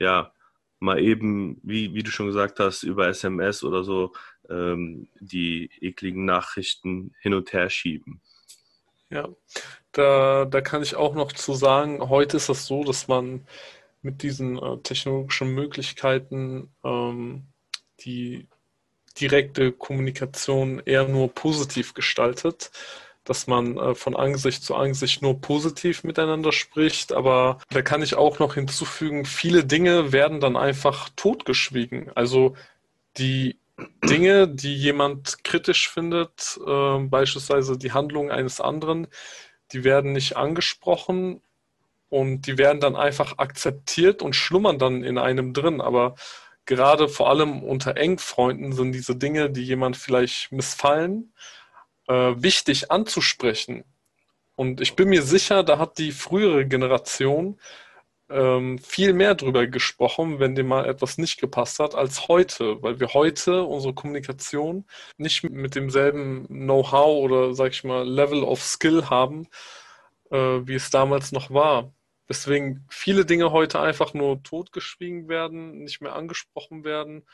ja, 0.00 0.32
mal 0.80 1.00
eben, 1.00 1.60
wie, 1.62 1.94
wie 1.94 2.02
du 2.02 2.10
schon 2.10 2.26
gesagt 2.26 2.58
hast, 2.58 2.82
über 2.82 3.08
SMS 3.08 3.62
oder 3.62 3.84
so 3.84 4.12
ähm, 4.50 5.08
die 5.20 5.70
ekligen 5.80 6.24
Nachrichten 6.24 7.14
hin 7.20 7.34
und 7.34 7.52
her 7.52 7.70
schieben. 7.70 8.20
Ja, 9.10 9.28
da, 9.92 10.44
da 10.46 10.60
kann 10.60 10.82
ich 10.82 10.96
auch 10.96 11.14
noch 11.14 11.32
zu 11.32 11.54
sagen, 11.54 12.08
heute 12.08 12.38
ist 12.38 12.48
das 12.48 12.66
so, 12.66 12.84
dass 12.84 13.08
man 13.08 13.46
mit 14.02 14.22
diesen 14.22 14.58
äh, 14.58 14.78
technologischen 14.78 15.54
Möglichkeiten 15.54 16.70
ähm, 16.84 17.46
die 18.00 18.48
direkte 19.20 19.72
Kommunikation 19.72 20.80
eher 20.84 21.08
nur 21.08 21.32
positiv 21.34 21.94
gestaltet, 21.94 22.70
dass 23.24 23.46
man 23.46 23.76
äh, 23.78 23.94
von 23.94 24.16
Angesicht 24.16 24.62
zu 24.62 24.74
Angesicht 24.74 25.22
nur 25.22 25.40
positiv 25.40 26.04
miteinander 26.04 26.52
spricht. 26.52 27.12
Aber 27.12 27.58
da 27.70 27.82
kann 27.82 28.02
ich 28.02 28.16
auch 28.16 28.38
noch 28.38 28.54
hinzufügen, 28.54 29.24
viele 29.24 29.64
Dinge 29.64 30.12
werden 30.12 30.40
dann 30.40 30.56
einfach 30.56 31.08
totgeschwiegen. 31.16 32.10
Also 32.14 32.56
die 33.18 33.58
Dinge, 34.04 34.48
die 34.48 34.74
jemand 34.74 35.44
kritisch 35.44 35.90
findet, 35.90 36.58
äh, 36.66 36.98
beispielsweise 36.98 37.76
die 37.76 37.92
Handlung 37.92 38.30
eines 38.30 38.60
anderen, 38.60 39.06
die 39.72 39.84
werden 39.84 40.12
nicht 40.12 40.36
angesprochen 40.36 41.42
und 42.08 42.46
die 42.46 42.56
werden 42.56 42.80
dann 42.80 42.96
einfach 42.96 43.38
akzeptiert 43.38 44.22
und 44.22 44.34
schlummern 44.34 44.78
dann 44.78 45.04
in 45.04 45.18
einem 45.18 45.52
drin. 45.52 45.80
Aber 45.80 46.14
gerade 46.64 47.08
vor 47.08 47.28
allem 47.28 47.62
unter 47.62 47.96
Engfreunden 47.96 48.72
sind 48.72 48.92
diese 48.92 49.16
Dinge, 49.16 49.50
die 49.50 49.64
jemand 49.64 49.96
vielleicht 49.96 50.52
missfallen, 50.52 51.32
äh, 52.08 52.34
wichtig 52.36 52.90
anzusprechen. 52.90 53.84
Und 54.54 54.80
ich 54.80 54.96
bin 54.96 55.10
mir 55.10 55.22
sicher, 55.22 55.62
da 55.62 55.78
hat 55.78 55.98
die 55.98 56.12
frühere 56.12 56.66
Generation 56.66 57.58
ähm, 58.28 58.78
viel 58.78 59.12
mehr 59.12 59.34
drüber 59.34 59.66
gesprochen, 59.66 60.40
wenn 60.40 60.54
dem 60.54 60.66
mal 60.68 60.86
etwas 60.86 61.18
nicht 61.18 61.40
gepasst 61.40 61.78
hat, 61.78 61.94
als 61.94 62.28
heute, 62.28 62.82
weil 62.82 62.98
wir 63.00 63.14
heute 63.14 63.62
unsere 63.64 63.94
Kommunikation 63.94 64.84
nicht 65.16 65.44
mit 65.44 65.74
demselben 65.74 66.46
Know-how 66.48 67.22
oder, 67.22 67.54
sag 67.54 67.72
ich 67.72 67.84
mal, 67.84 68.06
Level 68.08 68.42
of 68.42 68.62
Skill 68.62 69.08
haben, 69.10 69.48
äh, 70.30 70.36
wie 70.36 70.74
es 70.74 70.90
damals 70.90 71.32
noch 71.32 71.50
war. 71.50 71.92
Deswegen 72.28 72.84
viele 72.88 73.24
Dinge 73.24 73.52
heute 73.52 73.80
einfach 73.80 74.12
nur 74.12 74.42
totgeschwiegen 74.42 75.28
werden, 75.28 75.84
nicht 75.84 76.00
mehr 76.00 76.16
angesprochen 76.16 76.84
werden. 76.84 77.26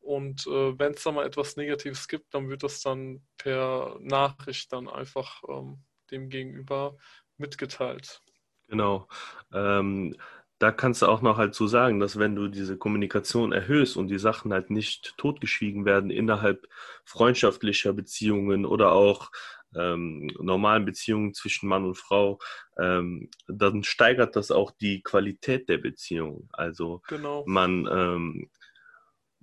Und 0.00 0.46
äh, 0.46 0.78
wenn 0.78 0.92
es 0.92 1.02
da 1.02 1.12
mal 1.12 1.26
etwas 1.26 1.56
Negatives 1.56 2.08
gibt, 2.08 2.32
dann 2.32 2.48
wird 2.48 2.62
das 2.62 2.80
dann 2.80 3.20
per 3.36 3.98
Nachricht 4.00 4.72
dann 4.72 4.88
einfach 4.88 5.42
ähm, 5.48 5.82
dem 6.10 6.30
Gegenüber 6.30 6.96
mitgeteilt. 7.36 8.22
Genau. 8.68 9.08
Ähm, 9.52 10.14
da 10.58 10.72
kannst 10.72 11.02
du 11.02 11.06
auch 11.06 11.22
noch 11.22 11.36
halt 11.36 11.54
so 11.54 11.66
sagen, 11.66 12.00
dass 12.00 12.18
wenn 12.18 12.34
du 12.34 12.48
diese 12.48 12.76
Kommunikation 12.76 13.52
erhöhst 13.52 13.96
und 13.96 14.08
die 14.08 14.18
Sachen 14.18 14.52
halt 14.52 14.70
nicht 14.70 15.14
totgeschwiegen 15.16 15.84
werden 15.84 16.10
innerhalb 16.10 16.66
freundschaftlicher 17.04 17.92
Beziehungen 17.92 18.64
oder 18.66 18.92
auch 18.92 19.30
ähm, 19.76 20.30
normalen 20.40 20.84
Beziehungen 20.84 21.34
zwischen 21.34 21.68
Mann 21.68 21.84
und 21.84 21.96
Frau, 21.96 22.38
ähm, 22.78 23.30
dann 23.46 23.84
steigert 23.84 24.34
das 24.34 24.50
auch 24.50 24.72
die 24.72 25.02
Qualität 25.02 25.68
der 25.68 25.78
Beziehung. 25.78 26.48
Also 26.52 27.02
genau. 27.06 27.44
man, 27.46 27.86
ähm, 27.90 28.50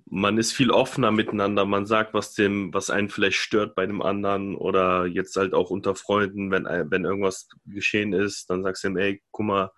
man 0.04 0.36
ist 0.36 0.52
viel 0.52 0.70
offener 0.70 1.12
miteinander, 1.12 1.64
man 1.64 1.86
sagt, 1.86 2.12
was 2.12 2.34
dem, 2.34 2.74
was 2.74 2.90
einen 2.90 3.08
vielleicht 3.08 3.38
stört 3.38 3.74
bei 3.74 3.86
dem 3.86 4.02
anderen 4.02 4.54
oder 4.54 5.06
jetzt 5.06 5.36
halt 5.36 5.54
auch 5.54 5.70
unter 5.70 5.94
Freunden, 5.94 6.50
wenn, 6.50 6.64
wenn 6.64 7.04
irgendwas 7.04 7.48
geschehen 7.64 8.12
ist, 8.12 8.50
dann 8.50 8.62
sagst 8.62 8.84
du 8.84 8.88
ihm, 8.88 8.98
ey, 8.98 9.22
guck 9.30 9.46
mal, 9.46 9.70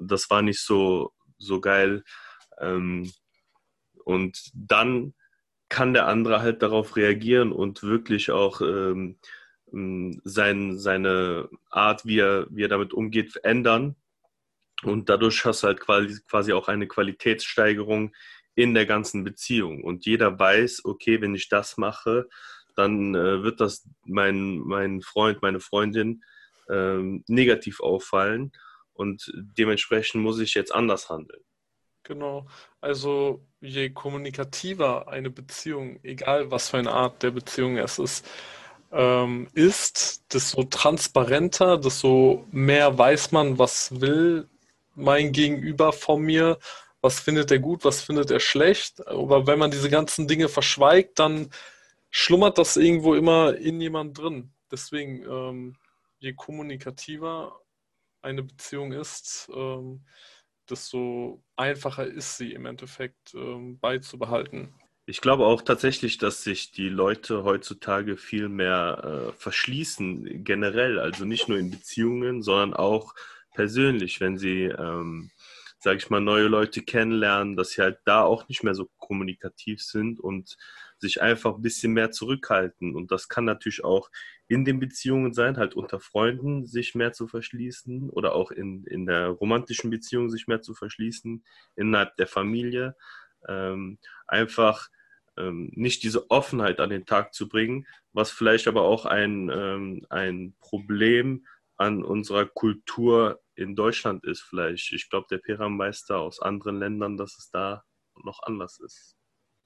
das 0.00 0.30
war 0.30 0.42
nicht 0.42 0.60
so, 0.60 1.12
so 1.38 1.60
geil. 1.60 2.04
Ähm, 2.60 3.10
und 4.04 4.50
dann 4.54 5.14
kann 5.68 5.94
der 5.94 6.06
andere 6.06 6.40
halt 6.40 6.62
darauf 6.62 6.96
reagieren 6.96 7.52
und 7.52 7.82
wirklich 7.82 8.30
auch 8.30 8.60
ähm, 8.60 9.18
sein, 10.24 10.78
seine 10.78 11.48
Art, 11.70 12.06
wie 12.06 12.20
er, 12.20 12.46
wie 12.50 12.62
er 12.62 12.68
damit 12.68 12.92
umgeht, 12.92 13.40
ändern. 13.42 13.96
Und 14.82 15.08
dadurch 15.08 15.44
hast 15.44 15.62
du 15.62 15.68
halt 15.68 15.80
quasi, 15.80 16.20
quasi 16.28 16.52
auch 16.52 16.68
eine 16.68 16.86
Qualitätssteigerung 16.86 18.14
in 18.54 18.74
der 18.74 18.86
ganzen 18.86 19.24
Beziehung. 19.24 19.82
Und 19.82 20.06
jeder 20.06 20.38
weiß, 20.38 20.84
okay, 20.84 21.20
wenn 21.20 21.34
ich 21.34 21.48
das 21.48 21.76
mache, 21.76 22.28
dann 22.76 23.14
äh, 23.14 23.42
wird 23.42 23.60
das 23.60 23.88
mein, 24.04 24.58
mein 24.58 25.00
Freund, 25.00 25.42
meine 25.42 25.60
Freundin 25.60 26.22
ähm, 26.68 27.24
negativ 27.26 27.80
auffallen 27.80 28.52
und 28.94 29.30
dementsprechend 29.34 30.22
muss 30.22 30.40
ich 30.40 30.54
jetzt 30.54 30.74
anders 30.74 31.10
handeln. 31.10 31.42
Genau. 32.04 32.46
Also 32.80 33.46
je 33.60 33.90
kommunikativer 33.90 35.08
eine 35.08 35.30
Beziehung, 35.30 35.98
egal 36.02 36.50
was 36.50 36.70
für 36.70 36.78
eine 36.78 36.92
Art 36.92 37.22
der 37.22 37.30
Beziehung 37.30 37.78
es 37.78 37.98
ist, 37.98 38.26
ähm, 38.92 39.48
ist, 39.54 40.22
desto 40.32 40.64
transparenter, 40.64 41.78
desto 41.78 42.46
mehr 42.52 42.96
weiß 42.96 43.32
man, 43.32 43.58
was 43.58 44.00
will 44.00 44.48
mein 44.94 45.32
Gegenüber 45.32 45.92
von 45.92 46.22
mir, 46.22 46.58
was 47.00 47.20
findet 47.20 47.50
er 47.50 47.58
gut, 47.58 47.84
was 47.84 48.02
findet 48.02 48.30
er 48.30 48.40
schlecht. 48.40 49.06
Aber 49.08 49.46
wenn 49.46 49.58
man 49.58 49.70
diese 49.70 49.90
ganzen 49.90 50.28
Dinge 50.28 50.48
verschweigt, 50.48 51.18
dann 51.18 51.50
schlummert 52.10 52.58
das 52.58 52.76
irgendwo 52.76 53.14
immer 53.14 53.56
in 53.56 53.80
jemand 53.80 54.16
drin. 54.18 54.52
Deswegen, 54.70 55.24
ähm, 55.24 55.76
je 56.18 56.34
kommunikativer 56.34 57.60
eine 58.24 58.42
Beziehung 58.42 58.92
ist, 58.92 59.48
ähm, 59.54 60.04
desto 60.68 61.42
einfacher 61.56 62.06
ist 62.06 62.38
sie 62.38 62.52
im 62.52 62.66
Endeffekt 62.66 63.34
ähm, 63.34 63.78
beizubehalten. 63.78 64.74
Ich 65.06 65.20
glaube 65.20 65.44
auch 65.44 65.60
tatsächlich, 65.60 66.16
dass 66.16 66.42
sich 66.42 66.72
die 66.72 66.88
Leute 66.88 67.44
heutzutage 67.44 68.16
viel 68.16 68.48
mehr 68.48 69.28
äh, 69.28 69.32
verschließen, 69.32 70.44
generell, 70.44 70.98
also 70.98 71.26
nicht 71.26 71.48
nur 71.48 71.58
in 71.58 71.70
Beziehungen, 71.70 72.42
sondern 72.42 72.72
auch 72.72 73.14
persönlich, 73.52 74.20
wenn 74.20 74.38
sie 74.38 74.64
ähm, 74.64 75.30
sage 75.84 75.98
ich 75.98 76.08
mal, 76.08 76.20
neue 76.20 76.48
Leute 76.48 76.80
kennenlernen, 76.80 77.56
dass 77.56 77.72
sie 77.72 77.82
halt 77.82 77.98
da 78.06 78.22
auch 78.22 78.48
nicht 78.48 78.64
mehr 78.64 78.74
so 78.74 78.88
kommunikativ 78.96 79.82
sind 79.82 80.18
und 80.18 80.56
sich 80.98 81.20
einfach 81.20 81.56
ein 81.56 81.62
bisschen 81.62 81.92
mehr 81.92 82.10
zurückhalten. 82.10 82.96
Und 82.96 83.12
das 83.12 83.28
kann 83.28 83.44
natürlich 83.44 83.84
auch 83.84 84.10
in 84.48 84.64
den 84.64 84.80
Beziehungen 84.80 85.34
sein, 85.34 85.58
halt 85.58 85.74
unter 85.74 86.00
Freunden 86.00 86.64
sich 86.66 86.94
mehr 86.94 87.12
zu 87.12 87.28
verschließen 87.28 88.08
oder 88.08 88.34
auch 88.34 88.50
in, 88.50 88.84
in 88.86 89.04
der 89.04 89.28
romantischen 89.28 89.90
Beziehung 89.90 90.30
sich 90.30 90.46
mehr 90.46 90.62
zu 90.62 90.72
verschließen, 90.72 91.44
innerhalb 91.76 92.16
der 92.16 92.28
Familie. 92.28 92.96
Ähm, 93.46 93.98
einfach 94.26 94.88
ähm, 95.36 95.70
nicht 95.74 96.02
diese 96.02 96.30
Offenheit 96.30 96.80
an 96.80 96.88
den 96.88 97.04
Tag 97.04 97.34
zu 97.34 97.46
bringen, 97.46 97.86
was 98.14 98.30
vielleicht 98.30 98.68
aber 98.68 98.82
auch 98.84 99.04
ein, 99.04 99.50
ähm, 99.52 100.06
ein 100.08 100.54
Problem 100.60 101.44
an 101.76 102.02
unserer 102.02 102.46
Kultur 102.46 103.43
in 103.56 103.74
Deutschland 103.76 104.24
ist 104.24 104.42
vielleicht. 104.42 104.92
Ich 104.92 105.08
glaube, 105.08 105.26
der 105.30 105.38
Perameister 105.38 106.18
aus 106.18 106.40
anderen 106.40 106.78
Ländern, 106.78 107.16
dass 107.16 107.38
es 107.38 107.50
da 107.50 107.84
noch 108.22 108.42
anders 108.42 108.78
ist. 108.80 109.16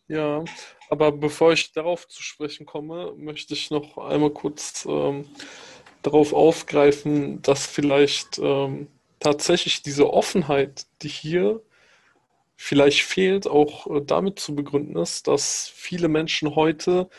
Ja, 0.09 0.43
aber 0.89 1.13
bevor 1.13 1.53
ich 1.53 1.73
darauf 1.73 2.09
zu 2.09 2.23
sprechen 2.23 2.65
komme, 2.65 3.13
möchte 3.17 3.53
ich 3.53 3.71
noch 3.71 3.99
einmal 3.99 4.31
kurz 4.31 4.87
ähm, 4.89 5.29
darauf 6.03 6.33
aufgreifen, 6.33 7.43
dass 7.43 7.67
vielleicht 7.67 8.39
ähm, 8.39 8.89
tatsächlich 9.21 9.83
diese 9.83 10.11
Offenheit, 10.11 10.87
die 11.03 11.09
hier 11.09 11.63
vielleicht 12.57 13.03
fehlt, 13.03 13.47
auch 13.47 13.87
äh, 13.87 14.01
damit 14.03 14.39
zu 14.39 14.55
begründen 14.55 14.97
ist, 14.97 15.29
dass 15.29 15.69
viele 15.69 16.09
Menschen 16.09 16.55
heute 16.57 17.11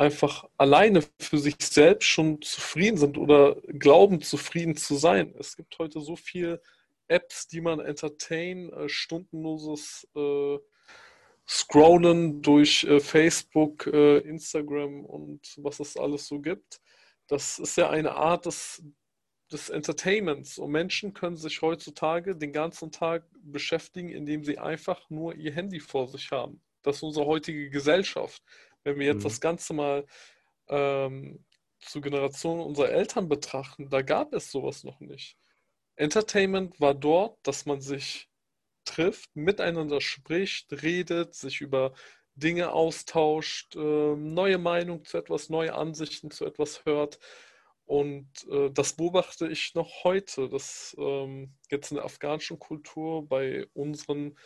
einfach 0.00 0.48
alleine 0.56 1.02
für 1.18 1.36
sich 1.36 1.56
selbst 1.60 2.06
schon 2.06 2.40
zufrieden 2.40 2.96
sind 2.96 3.18
oder 3.18 3.56
glauben, 3.66 4.22
zufrieden 4.22 4.74
zu 4.74 4.94
sein. 4.94 5.34
Es 5.38 5.58
gibt 5.58 5.78
heute 5.78 6.00
so 6.00 6.16
viele 6.16 6.62
Apps, 7.06 7.48
die 7.48 7.60
man 7.60 7.80
entertain, 7.80 8.72
äh, 8.72 8.88
stundenloses 8.88 10.08
äh, 10.16 10.56
Scrollen 11.46 12.40
durch 12.40 12.84
äh, 12.84 12.98
Facebook, 12.98 13.88
äh, 13.88 14.18
Instagram 14.20 15.04
und 15.04 15.40
was 15.58 15.80
es 15.80 15.98
alles 15.98 16.26
so 16.26 16.40
gibt. 16.40 16.80
Das 17.26 17.58
ist 17.58 17.76
ja 17.76 17.90
eine 17.90 18.12
Art 18.12 18.46
des, 18.46 18.82
des 19.52 19.68
Entertainments. 19.68 20.56
Und 20.56 20.70
Menschen 20.70 21.12
können 21.12 21.36
sich 21.36 21.60
heutzutage 21.60 22.36
den 22.36 22.54
ganzen 22.54 22.90
Tag 22.90 23.26
beschäftigen, 23.42 24.08
indem 24.08 24.44
sie 24.44 24.56
einfach 24.56 25.10
nur 25.10 25.34
ihr 25.34 25.52
Handy 25.52 25.78
vor 25.78 26.08
sich 26.08 26.30
haben. 26.30 26.62
Das 26.82 26.96
ist 26.96 27.02
unsere 27.02 27.26
heutige 27.26 27.68
Gesellschaft. 27.68 28.42
Wenn 28.84 28.98
wir 28.98 29.06
jetzt 29.06 29.18
mhm. 29.18 29.24
das 29.24 29.40
Ganze 29.40 29.74
mal 29.74 30.06
ähm, 30.68 31.44
zur 31.80 32.02
Generation 32.02 32.60
unserer 32.60 32.90
Eltern 32.90 33.28
betrachten, 33.28 33.88
da 33.88 34.02
gab 34.02 34.32
es 34.32 34.50
sowas 34.50 34.84
noch 34.84 35.00
nicht. 35.00 35.36
Entertainment 35.96 36.80
war 36.80 36.94
dort, 36.94 37.38
dass 37.42 37.66
man 37.66 37.80
sich 37.80 38.28
trifft, 38.84 39.30
miteinander 39.34 40.00
spricht, 40.00 40.82
redet, 40.82 41.34
sich 41.34 41.60
über 41.60 41.92
Dinge 42.34 42.72
austauscht, 42.72 43.76
äh, 43.76 44.16
neue 44.16 44.58
Meinungen 44.58 45.04
zu 45.04 45.18
etwas, 45.18 45.50
neue 45.50 45.74
Ansichten 45.74 46.30
zu 46.30 46.46
etwas 46.46 46.84
hört. 46.84 47.18
Und 47.84 48.28
äh, 48.50 48.70
das 48.70 48.94
beobachte 48.94 49.48
ich 49.48 49.74
noch 49.74 50.04
heute, 50.04 50.48
dass 50.48 50.96
ähm, 50.98 51.54
jetzt 51.70 51.90
in 51.90 51.96
der 51.96 52.04
afghanischen 52.04 52.58
Kultur 52.58 53.28
bei 53.28 53.66
unseren 53.74 54.38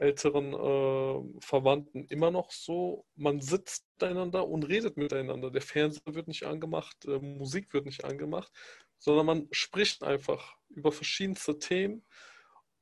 älteren 0.00 0.54
äh, 0.54 1.40
Verwandten 1.40 2.06
immer 2.06 2.30
noch 2.30 2.50
so, 2.50 3.06
man 3.16 3.40
sitzt 3.40 3.86
miteinander 4.00 4.48
und 4.48 4.64
redet 4.64 4.96
miteinander. 4.96 5.50
Der 5.50 5.62
Fernseher 5.62 6.14
wird 6.14 6.28
nicht 6.28 6.44
angemacht, 6.44 7.04
äh, 7.04 7.18
Musik 7.18 7.72
wird 7.74 7.86
nicht 7.86 8.04
angemacht, 8.04 8.50
sondern 8.98 9.26
man 9.26 9.48
spricht 9.50 10.02
einfach 10.02 10.56
über 10.68 10.90
verschiedenste 10.90 11.58
Themen. 11.58 12.04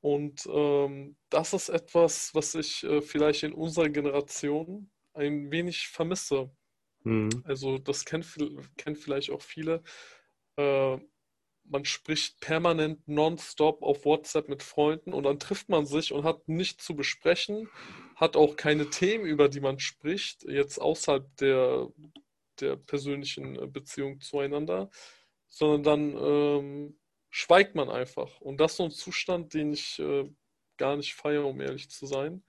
Und 0.01 0.49
ähm, 0.51 1.17
das 1.29 1.53
ist 1.55 1.71
etwas, 1.71 2.35
was 2.35 2.55
ich 2.55 2.85
äh, 2.85 3.03
vielleicht 3.03 3.43
in 3.43 3.53
unserer 3.53 3.89
Generation 3.89 4.91
ein 5.13 5.51
wenig 5.51 5.89
vermisse. 5.89 6.51
Mhm. 7.03 7.43
Also 7.45 7.79
das 7.79 8.05
kennen, 8.05 8.25
kennen 8.77 8.97
vielleicht 8.97 9.31
auch 9.31 9.43
viele. 9.43 9.83
Man 11.71 11.85
spricht 11.85 12.41
permanent 12.41 13.07
nonstop 13.07 13.83
auf 13.83 14.05
WhatsApp 14.05 14.49
mit 14.49 14.63
Freunden 14.63 15.13
und 15.13 15.25
dann 15.25 15.39
trifft 15.39 15.69
man 15.69 15.87
sich 15.87 16.13
und 16.13 16.25
hat 16.25 16.49
nichts 16.49 16.85
zu 16.85 16.97
besprechen, 16.97 17.69
hat 18.17 18.37
auch 18.37 18.57
keine 18.57 18.91
Themen, 18.91 19.25
über 19.25 19.49
die 19.49 19.61
man 19.61 19.79
spricht, 19.79 20.45
jetzt 20.45 20.79
außerhalb 20.79 21.37
der, 21.37 21.89
der 22.61 22.77
persönlichen 22.77 23.57
äh, 23.57 23.67
Beziehung 23.67 24.21
zueinander, 24.21 24.91
sondern 25.49 25.83
dann 25.83 26.17
ähm, 26.25 26.99
schweigt 27.31 27.75
man 27.75 27.89
einfach. 27.91 28.41
Und 28.41 28.61
das 28.61 28.73
ist 28.73 28.77
so 28.79 28.85
ein 28.85 28.91
Zustand, 28.91 29.55
den 29.55 29.73
ich 29.73 29.99
äh, 29.99 30.29
gar 30.77 30.97
nicht 30.97 31.15
feiere, 31.15 31.47
um 31.47 31.61
ehrlich 31.61 31.91
zu 31.91 32.07
sein. 32.07 32.43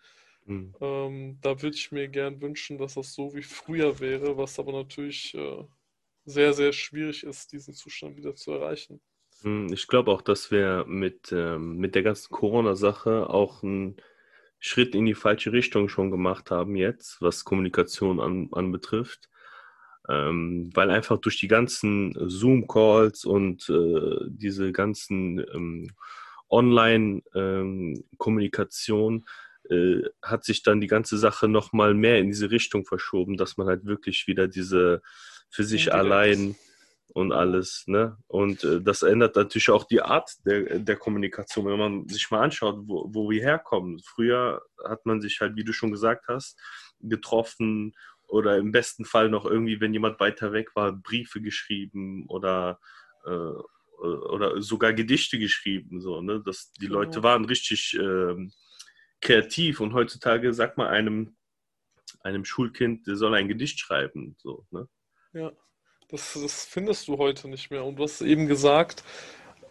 Mhm. 0.45 0.73
Ähm, 0.81 1.37
da 1.41 1.61
würde 1.61 1.75
ich 1.75 1.91
mir 1.91 2.07
gern 2.07 2.41
wünschen, 2.41 2.77
dass 2.77 2.95
das 2.95 3.13
so 3.13 3.33
wie 3.35 3.43
früher 3.43 3.99
wäre, 3.99 4.37
was 4.37 4.59
aber 4.59 4.71
natürlich 4.71 5.33
äh, 5.35 5.63
sehr, 6.25 6.53
sehr 6.53 6.73
schwierig 6.73 7.23
ist, 7.23 7.51
diesen 7.51 7.73
Zustand 7.73 8.15
wieder 8.17 8.35
zu 8.35 8.51
erreichen. 8.51 9.01
Hm, 9.43 9.71
ich 9.71 9.87
glaube 9.87 10.11
auch, 10.11 10.21
dass 10.21 10.51
wir 10.51 10.83
mit, 10.87 11.31
ähm, 11.31 11.77
mit 11.77 11.95
der 11.95 12.03
ganzen 12.03 12.29
Corona-Sache 12.31 13.29
auch 13.29 13.63
einen 13.63 13.95
Schritt 14.59 14.95
in 14.95 15.05
die 15.05 15.15
falsche 15.15 15.53
Richtung 15.53 15.89
schon 15.89 16.11
gemacht 16.11 16.51
haben 16.51 16.75
jetzt, 16.75 17.21
was 17.21 17.45
Kommunikation 17.45 18.19
an, 18.19 18.49
anbetrifft. 18.51 19.29
Ähm, 20.09 20.71
weil 20.73 20.89
einfach 20.89 21.19
durch 21.19 21.39
die 21.39 21.47
ganzen 21.47 22.13
Zoom-Calls 22.17 23.25
und 23.25 23.69
äh, 23.69 24.17
diese 24.27 24.71
ganzen 24.71 25.39
ähm, 25.53 25.91
Online-Kommunikation 26.49 29.13
ähm, 29.13 29.23
äh, 29.69 30.01
hat 30.23 30.43
sich 30.43 30.63
dann 30.63 30.81
die 30.81 30.87
ganze 30.87 31.17
Sache 31.17 31.47
nochmal 31.47 31.93
mehr 31.93 32.17
in 32.17 32.27
diese 32.27 32.49
Richtung 32.49 32.85
verschoben, 32.85 33.37
dass 33.37 33.57
man 33.57 33.67
halt 33.67 33.85
wirklich 33.85 34.25
wieder 34.25 34.47
diese 34.47 35.03
für 35.49 35.63
sich 35.63 35.93
allein 35.93 36.55
und 37.13 37.31
alles. 37.31 37.83
Ne? 37.87 38.17
Und 38.27 38.63
äh, 38.63 38.81
das 38.81 39.01
ändert 39.01 39.35
natürlich 39.35 39.69
auch 39.69 39.85
die 39.85 40.01
Art 40.01 40.31
der, 40.45 40.79
der 40.79 40.95
Kommunikation, 40.95 41.65
wenn 41.65 41.79
man 41.79 42.07
sich 42.07 42.29
mal 42.31 42.41
anschaut, 42.41 42.77
wo, 42.83 43.09
wo 43.13 43.29
wir 43.29 43.41
herkommen. 43.41 43.99
Früher 43.99 44.61
hat 44.87 45.05
man 45.05 45.21
sich 45.21 45.39
halt, 45.41 45.55
wie 45.55 45.63
du 45.63 45.73
schon 45.73 45.91
gesagt 45.91 46.27
hast, 46.27 46.59
getroffen 46.99 47.93
oder 48.27 48.57
im 48.57 48.71
besten 48.71 49.05
Fall 49.05 49.29
noch 49.29 49.45
irgendwie, 49.45 49.81
wenn 49.81 49.93
jemand 49.93 50.19
weiter 50.19 50.53
weg 50.53 50.75
war, 50.75 50.93
Briefe 50.93 51.41
geschrieben 51.41 52.25
oder, 52.27 52.79
äh, 53.25 53.29
oder 53.99 54.61
sogar 54.61 54.93
Gedichte 54.93 55.39
geschrieben. 55.39 56.01
So, 56.01 56.21
ne? 56.21 56.41
das, 56.45 56.71
die 56.73 56.87
genau. 56.87 56.99
Leute 56.99 57.23
waren 57.23 57.45
richtig 57.45 57.97
äh, 57.99 58.35
kreativ 59.19 59.79
und 59.79 59.93
heutzutage 59.93 60.53
sagt 60.53 60.77
man 60.77 60.87
einem, 60.87 61.35
einem 62.21 62.45
Schulkind, 62.45 63.07
der 63.07 63.15
soll 63.15 63.33
ein 63.33 63.47
Gedicht 63.47 63.79
schreiben. 63.79 64.35
So, 64.37 64.67
ne? 64.69 64.87
Ja. 65.33 65.51
Das, 66.09 66.33
das 66.33 66.65
findest 66.65 67.07
du 67.07 67.17
heute 67.17 67.47
nicht 67.47 67.69
mehr. 67.71 67.85
Und 67.85 67.97
du 67.97 68.03
hast 68.03 68.21
eben 68.21 68.47
gesagt, 68.47 69.03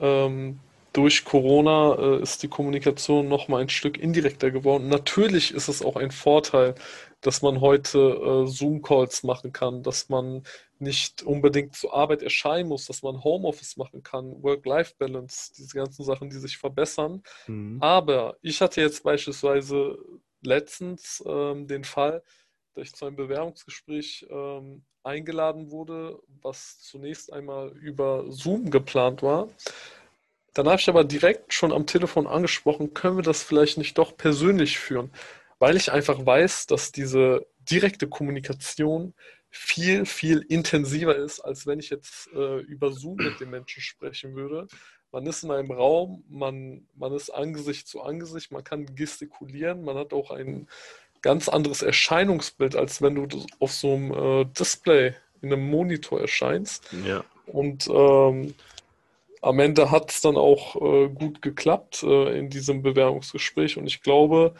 ähm, 0.00 0.60
durch 0.92 1.24
Corona 1.24 1.96
äh, 1.98 2.22
ist 2.22 2.42
die 2.42 2.48
Kommunikation 2.48 3.28
noch 3.28 3.48
mal 3.48 3.60
ein 3.60 3.68
Stück 3.68 3.98
indirekter 3.98 4.50
geworden. 4.50 4.88
Natürlich 4.88 5.52
ist 5.52 5.68
es 5.68 5.82
auch 5.82 5.96
ein 5.96 6.10
Vorteil, 6.10 6.74
dass 7.20 7.42
man 7.42 7.60
heute 7.60 7.98
äh, 7.98 8.46
Zoom-Calls 8.46 9.22
machen 9.24 9.52
kann, 9.52 9.82
dass 9.82 10.08
man 10.08 10.44
nicht 10.78 11.22
unbedingt 11.22 11.74
zur 11.74 11.94
Arbeit 11.94 12.22
erscheinen 12.22 12.68
muss, 12.68 12.86
dass 12.86 13.02
man 13.02 13.22
Homeoffice 13.24 13.76
machen 13.76 14.02
kann, 14.02 14.42
Work-Life-Balance, 14.42 15.52
diese 15.58 15.76
ganzen 15.76 16.04
Sachen, 16.04 16.30
die 16.30 16.38
sich 16.38 16.56
verbessern. 16.56 17.22
Mhm. 17.48 17.78
Aber 17.80 18.36
ich 18.40 18.60
hatte 18.60 18.80
jetzt 18.80 19.02
beispielsweise 19.02 19.98
letztens 20.42 21.22
ähm, 21.26 21.66
den 21.66 21.82
Fall, 21.82 22.22
dass 22.74 22.88
ich 22.88 22.94
zu 22.94 23.06
einem 23.06 23.16
Bewerbungsgespräch 23.16 24.26
ähm, 24.30 24.84
eingeladen 25.08 25.70
wurde, 25.70 26.18
was 26.42 26.80
zunächst 26.80 27.32
einmal 27.32 27.70
über 27.78 28.26
Zoom 28.28 28.70
geplant 28.70 29.22
war. 29.22 29.48
Dann 30.54 30.68
habe 30.68 30.80
ich 30.80 30.88
aber 30.88 31.04
direkt 31.04 31.52
schon 31.54 31.72
am 31.72 31.86
Telefon 31.86 32.26
angesprochen, 32.26 32.94
können 32.94 33.16
wir 33.16 33.22
das 33.22 33.42
vielleicht 33.42 33.78
nicht 33.78 33.96
doch 33.96 34.16
persönlich 34.16 34.78
führen, 34.78 35.10
weil 35.58 35.76
ich 35.76 35.92
einfach 35.92 36.24
weiß, 36.24 36.66
dass 36.66 36.92
diese 36.92 37.46
direkte 37.60 38.08
Kommunikation 38.08 39.14
viel, 39.50 40.04
viel 40.04 40.44
intensiver 40.48 41.16
ist, 41.16 41.40
als 41.40 41.66
wenn 41.66 41.80
ich 41.80 41.90
jetzt 41.90 42.28
äh, 42.34 42.58
über 42.60 42.92
Zoom 42.92 43.16
mit 43.16 43.40
den 43.40 43.50
Menschen 43.50 43.82
sprechen 43.82 44.34
würde. 44.34 44.66
Man 45.10 45.26
ist 45.26 45.42
in 45.42 45.50
einem 45.50 45.70
Raum, 45.70 46.22
man, 46.28 46.86
man 46.94 47.14
ist 47.14 47.30
Angesicht 47.30 47.88
zu 47.88 48.02
Angesicht, 48.02 48.52
man 48.52 48.62
kann 48.62 48.94
gestikulieren, 48.94 49.84
man 49.84 49.96
hat 49.96 50.12
auch 50.12 50.30
ein 50.30 50.68
ganz 51.22 51.48
anderes 51.48 51.82
Erscheinungsbild, 51.82 52.76
als 52.76 53.02
wenn 53.02 53.14
du 53.14 53.46
auf 53.58 53.72
so 53.72 53.94
einem 53.94 54.12
äh, 54.12 54.44
Display 54.46 55.14
in 55.42 55.52
einem 55.52 55.68
Monitor 55.68 56.20
erscheinst. 56.20 56.92
Ja. 57.04 57.24
Und 57.46 57.88
ähm, 57.88 58.54
am 59.40 59.58
Ende 59.60 59.90
hat 59.90 60.10
es 60.10 60.20
dann 60.20 60.36
auch 60.36 60.76
äh, 60.76 61.08
gut 61.08 61.42
geklappt 61.42 62.02
äh, 62.02 62.38
in 62.38 62.50
diesem 62.50 62.82
Bewerbungsgespräch. 62.82 63.76
Und 63.76 63.86
ich 63.86 64.02
glaube, 64.02 64.54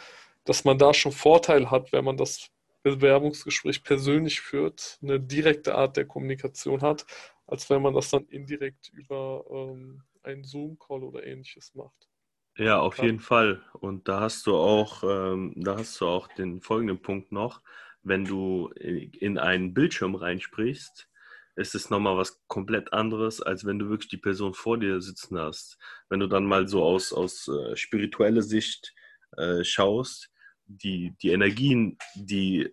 dass 0.45 0.65
man 0.65 0.79
da 0.79 0.95
schon 0.95 1.13
Vorteil 1.13 1.71
hat, 1.71 1.93
wenn 1.93 2.05
man 2.05 2.17
das 2.17 2.51
Bewerbungsgespräch 2.83 3.83
persönlich 3.83 4.41
führt, 4.41 4.99
eine 5.03 5.21
direkte 5.21 5.75
Art 5.75 5.97
der 5.97 6.07
Kommunikation 6.07 6.81
hat, 6.81 7.07
als 7.47 7.69
wenn 7.71 7.83
man 7.83 7.95
das 7.95 8.11
dann 8.11 8.25
indirekt 8.29 8.91
über 8.95 9.45
ähm, 9.51 10.03
einen 10.23 10.45
Zoom-Call 10.45 11.03
oder 11.03 11.27
ähnliches 11.27 11.75
macht. 11.75 12.08
Ja, 12.59 12.81
auf 12.81 12.99
jeden 12.99 13.21
Fall. 13.21 13.63
Und 13.73 14.09
da 14.09 14.21
hast 14.21 14.47
du 14.47 14.57
auch, 14.57 15.05
ähm, 15.05 15.53
da 15.57 15.77
hast 15.79 16.01
du 16.01 16.07
auch 16.07 16.27
den 16.29 16.61
folgenden 16.61 17.01
Punkt 17.01 17.31
noch. 17.31 17.63
Wenn 18.03 18.25
du 18.25 18.69
in 18.77 19.39
einen 19.39 19.75
Bildschirm 19.75 20.15
reinsprichst, 20.17 21.09
ist 21.57 21.75
es 21.75 21.91
nochmal 21.91 22.17
was 22.17 22.41
komplett 22.49 22.93
anderes, 22.93 23.41
als 23.41 23.65
wenn 23.65 23.79
du 23.79 23.89
wirklich 23.91 24.09
die 24.09 24.17
Person 24.17 24.55
vor 24.55 24.79
dir 24.79 25.01
sitzen 25.01 25.39
hast. 25.39 25.79
Wenn 26.09 26.21
du 26.21 26.27
dann 26.27 26.47
mal 26.47 26.67
so 26.69 26.83
aus, 26.85 27.13
aus 27.13 27.49
äh, 27.49 27.77
spiritueller 27.77 28.43
Sicht 28.43 28.93
äh, 29.37 29.63
schaust, 29.65 30.31
die, 30.67 31.15
die 31.23 31.31
Energien, 31.31 31.99
die 32.15 32.63
äh, 32.63 32.73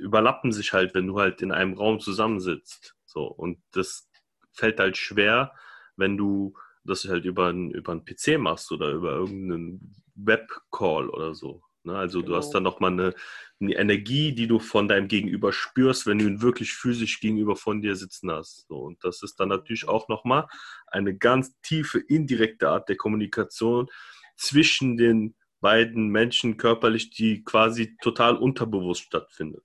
überlappen 0.00 0.52
sich 0.52 0.72
halt, 0.72 0.94
wenn 0.94 1.06
du 1.06 1.18
halt 1.20 1.40
in 1.42 1.52
einem 1.52 1.74
Raum 1.74 2.00
zusammensitzt. 2.00 2.96
So, 3.06 3.26
und 3.26 3.58
das 3.72 4.08
fällt 4.52 4.80
halt 4.80 4.96
schwer, 4.96 5.52
wenn 5.96 6.16
du 6.16 6.54
das 6.84 7.04
halt 7.04 7.24
über, 7.24 7.48
ein, 7.48 7.70
über 7.70 7.92
einen 7.92 8.04
PC 8.04 8.38
machst 8.38 8.70
oder 8.72 8.90
über 8.90 9.12
irgendeinen 9.12 9.94
Webcall 10.14 11.08
oder 11.08 11.34
so. 11.34 11.62
Ne? 11.84 11.96
Also 11.96 12.20
genau. 12.20 12.30
du 12.30 12.36
hast 12.36 12.46
genau. 12.46 12.54
dann 12.54 12.62
nochmal 12.64 12.92
eine, 12.92 13.14
eine 13.60 13.74
Energie, 13.74 14.34
die 14.34 14.46
du 14.46 14.58
von 14.58 14.88
deinem 14.88 15.08
Gegenüber 15.08 15.52
spürst, 15.52 16.06
wenn 16.06 16.18
du 16.18 16.26
ihn 16.26 16.42
wirklich 16.42 16.72
physisch 16.72 17.20
gegenüber 17.20 17.56
von 17.56 17.82
dir 17.82 17.96
sitzen 17.96 18.30
hast. 18.30 18.66
So, 18.68 18.78
und 18.78 19.02
das 19.04 19.22
ist 19.22 19.38
dann 19.40 19.48
natürlich 19.48 19.88
auch 19.88 20.08
nochmal 20.08 20.46
eine 20.86 21.16
ganz 21.16 21.58
tiefe, 21.62 21.98
indirekte 21.98 22.68
Art 22.68 22.88
der 22.88 22.96
Kommunikation 22.96 23.88
zwischen 24.36 24.96
den 24.96 25.34
beiden 25.60 26.08
Menschen 26.08 26.56
körperlich, 26.56 27.10
die 27.10 27.42
quasi 27.42 27.96
total 28.02 28.36
unterbewusst 28.36 29.02
stattfindet. 29.02 29.64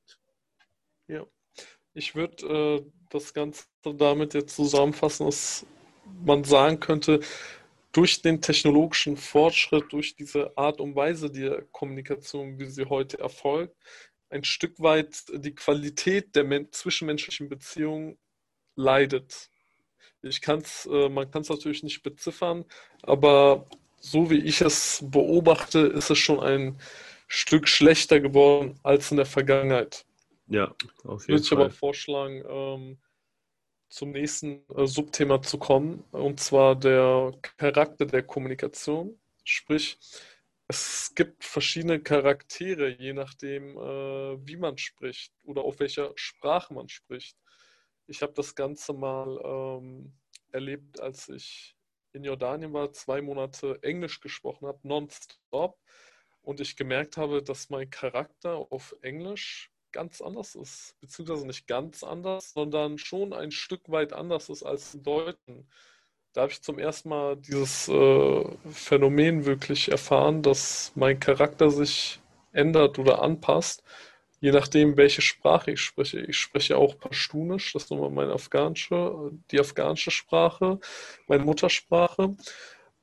Ja, 1.07 1.25
ich 1.93 2.15
würde 2.15 2.45
äh, 2.47 2.91
das 3.09 3.33
Ganze 3.33 3.65
damit 3.83 4.33
jetzt 4.33 4.55
zusammenfassen, 4.55 5.25
dass 5.25 5.65
man 6.23 6.43
sagen 6.43 6.79
könnte, 6.79 7.19
durch 7.91 8.21
den 8.21 8.41
technologischen 8.41 9.17
Fortschritt, 9.17 9.91
durch 9.91 10.15
diese 10.15 10.55
Art 10.57 10.79
und 10.79 10.95
Weise 10.95 11.31
der 11.31 11.63
Kommunikation, 11.71 12.59
wie 12.59 12.67
sie 12.67 12.85
heute 12.85 13.19
erfolgt, 13.19 13.75
ein 14.29 14.43
Stück 14.43 14.79
weit 14.79 15.23
die 15.33 15.55
Qualität 15.55 16.35
der 16.35 16.71
zwischenmenschlichen 16.71 17.49
Beziehung 17.49 18.17
leidet. 18.75 19.49
Ich 20.21 20.41
kann's, 20.41 20.87
äh, 20.91 21.09
man 21.09 21.31
kann 21.31 21.41
es 21.41 21.49
natürlich 21.49 21.81
nicht 21.81 22.03
beziffern, 22.03 22.65
aber 23.01 23.67
so 23.99 24.29
wie 24.29 24.37
ich 24.37 24.61
es 24.61 25.03
beobachte, 25.03 25.79
ist 25.79 26.09
es 26.09 26.17
schon 26.17 26.39
ein 26.39 26.79
Stück 27.27 27.67
schlechter 27.67 28.19
geworden 28.19 28.79
als 28.83 29.11
in 29.11 29.17
der 29.17 29.25
Vergangenheit. 29.25 30.05
Ja, 30.47 30.75
auf 31.03 31.27
jeden 31.27 31.29
Würde 31.29 31.43
ich 31.43 31.51
aber 31.51 31.69
vorschlagen, 31.69 32.43
ähm, 32.47 32.97
zum 33.89 34.11
nächsten 34.11 34.63
äh, 34.75 34.87
Subthema 34.87 35.41
zu 35.41 35.57
kommen, 35.57 36.03
und 36.11 36.39
zwar 36.39 36.75
der 36.75 37.33
Charakter 37.57 38.05
der 38.05 38.23
Kommunikation. 38.23 39.19
Sprich, 39.43 39.97
es 40.67 41.13
gibt 41.15 41.43
verschiedene 41.43 41.99
Charaktere, 41.99 42.89
je 42.89 43.13
nachdem, 43.13 43.75
äh, 43.77 44.47
wie 44.47 44.57
man 44.57 44.77
spricht 44.77 45.33
oder 45.43 45.63
auf 45.63 45.79
welcher 45.79 46.11
Sprache 46.15 46.73
man 46.73 46.89
spricht. 46.89 47.37
Ich 48.07 48.21
habe 48.21 48.33
das 48.33 48.55
Ganze 48.55 48.93
mal 48.93 49.39
ähm, 49.43 50.13
erlebt, 50.51 50.99
als 50.99 51.29
ich 51.29 51.75
in 52.13 52.23
Jordanien 52.23 52.73
war, 52.73 52.91
zwei 52.93 53.21
Monate 53.21 53.79
Englisch 53.81 54.19
gesprochen 54.19 54.67
habe, 54.67 54.79
nonstop, 54.87 55.79
und 56.41 56.59
ich 56.59 56.75
gemerkt 56.75 57.17
habe, 57.17 57.43
dass 57.43 57.69
mein 57.69 57.89
Charakter 57.89 58.67
auf 58.71 58.95
Englisch 59.01 59.71
ganz 59.91 60.21
anders 60.21 60.55
ist, 60.55 60.95
beziehungsweise 61.01 61.45
nicht 61.47 61.67
ganz 61.67 62.03
anders, 62.03 62.53
sondern 62.53 62.97
schon 62.97 63.33
ein 63.33 63.51
Stück 63.51 63.89
weit 63.89 64.13
anders 64.13 64.49
ist 64.49 64.63
als 64.63 64.95
im 64.95 65.03
Deutschen. 65.03 65.67
Da 66.33 66.41
habe 66.41 66.51
ich 66.51 66.61
zum 66.61 66.77
ersten 66.77 67.09
Mal 67.09 67.37
dieses 67.37 67.87
äh, 67.87 68.43
Phänomen 68.71 69.45
wirklich 69.45 69.89
erfahren, 69.91 70.43
dass 70.43 70.91
mein 70.95 71.19
Charakter 71.19 71.71
sich 71.71 72.19
ändert 72.51 72.99
oder 72.99 73.21
anpasst, 73.21 73.83
je 74.41 74.51
nachdem, 74.51 74.95
welche 74.97 75.21
Sprache 75.21 75.71
ich 75.71 75.81
spreche. 75.81 76.19
Ich 76.19 76.37
spreche 76.37 76.77
auch 76.77 76.97
Pashtunisch, 76.97 77.73
das 77.73 77.83
ist 77.83 77.91
nochmal 77.91 78.11
meine 78.11 78.33
afghanische, 78.33 79.31
die 79.51 79.59
afghanische 79.59 80.11
Sprache, 80.11 80.79
meine 81.27 81.43
Muttersprache. 81.43 82.35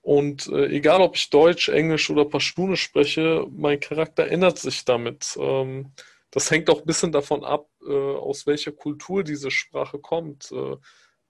Und 0.03 0.46
äh, 0.46 0.66
egal, 0.66 1.01
ob 1.01 1.16
ich 1.16 1.31
Deutsch, 1.31 1.68
Englisch 1.68 2.11
oder 2.11 2.25
Pashtunisch 2.25 2.83
spreche, 2.83 3.44
mein 3.51 3.81
Charakter 3.81 4.29
ändert 4.29 4.59
sich 4.59 4.85
damit. 4.85 5.37
Ähm, 5.37 5.92
das 6.37 6.51
hängt 6.51 6.68
auch 6.68 6.81
ein 6.81 6.85
bisschen 6.85 7.12
davon 7.12 7.44
ab, 7.44 7.70
äh, 7.81 7.90
aus 7.90 8.46
welcher 8.46 8.70
Kultur 8.70 9.25
diese 9.25 9.51
Sprache 9.51 9.99
kommt. 9.99 10.53
Äh, 10.53 10.77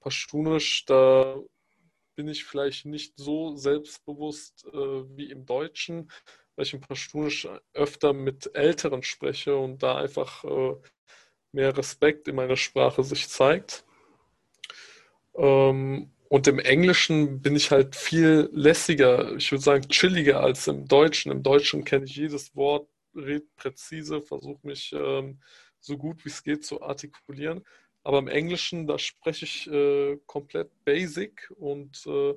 Pashtunisch, 0.00 0.84
da 0.84 1.38
bin 2.16 2.26
ich 2.26 2.44
vielleicht 2.44 2.86
nicht 2.86 3.12
so 3.16 3.54
selbstbewusst 3.54 4.66
äh, 4.66 5.16
wie 5.16 5.30
im 5.30 5.46
Deutschen, 5.46 6.10
weil 6.56 6.64
ich 6.64 6.74
im 6.74 6.80
Pashtunisch 6.80 7.46
öfter 7.72 8.14
mit 8.14 8.50
Älteren 8.56 9.04
spreche 9.04 9.54
und 9.54 9.80
da 9.80 9.96
einfach 9.96 10.42
äh, 10.42 10.74
mehr 11.52 11.76
Respekt 11.76 12.26
in 12.26 12.34
meiner 12.34 12.56
Sprache 12.56 13.04
sich 13.04 13.28
zeigt. 13.28 13.84
Ähm, 15.36 16.10
und 16.28 16.48
im 16.48 16.58
Englischen 16.58 17.40
bin 17.42 17.54
ich 17.54 17.70
halt 17.70 17.94
viel 17.94 18.50
lässiger, 18.52 19.36
ich 19.36 19.52
würde 19.52 19.62
sagen 19.62 19.88
chilliger 19.88 20.40
als 20.40 20.66
im 20.66 20.88
Deutschen. 20.88 21.30
Im 21.30 21.44
Deutschen 21.44 21.84
kenne 21.84 22.06
ich 22.06 22.16
jedes 22.16 22.56
Wort 22.56 22.88
präzise, 23.56 24.22
versuche 24.22 24.66
mich 24.66 24.92
ähm, 24.92 25.40
so 25.80 25.96
gut 25.96 26.24
wie 26.24 26.28
es 26.28 26.42
geht 26.42 26.64
zu 26.64 26.82
artikulieren. 26.82 27.64
Aber 28.02 28.18
im 28.18 28.28
Englischen, 28.28 28.86
da 28.86 28.98
spreche 28.98 29.44
ich 29.44 29.66
äh, 29.68 30.18
komplett 30.26 30.70
basic 30.84 31.52
und 31.56 32.06
äh, 32.06 32.34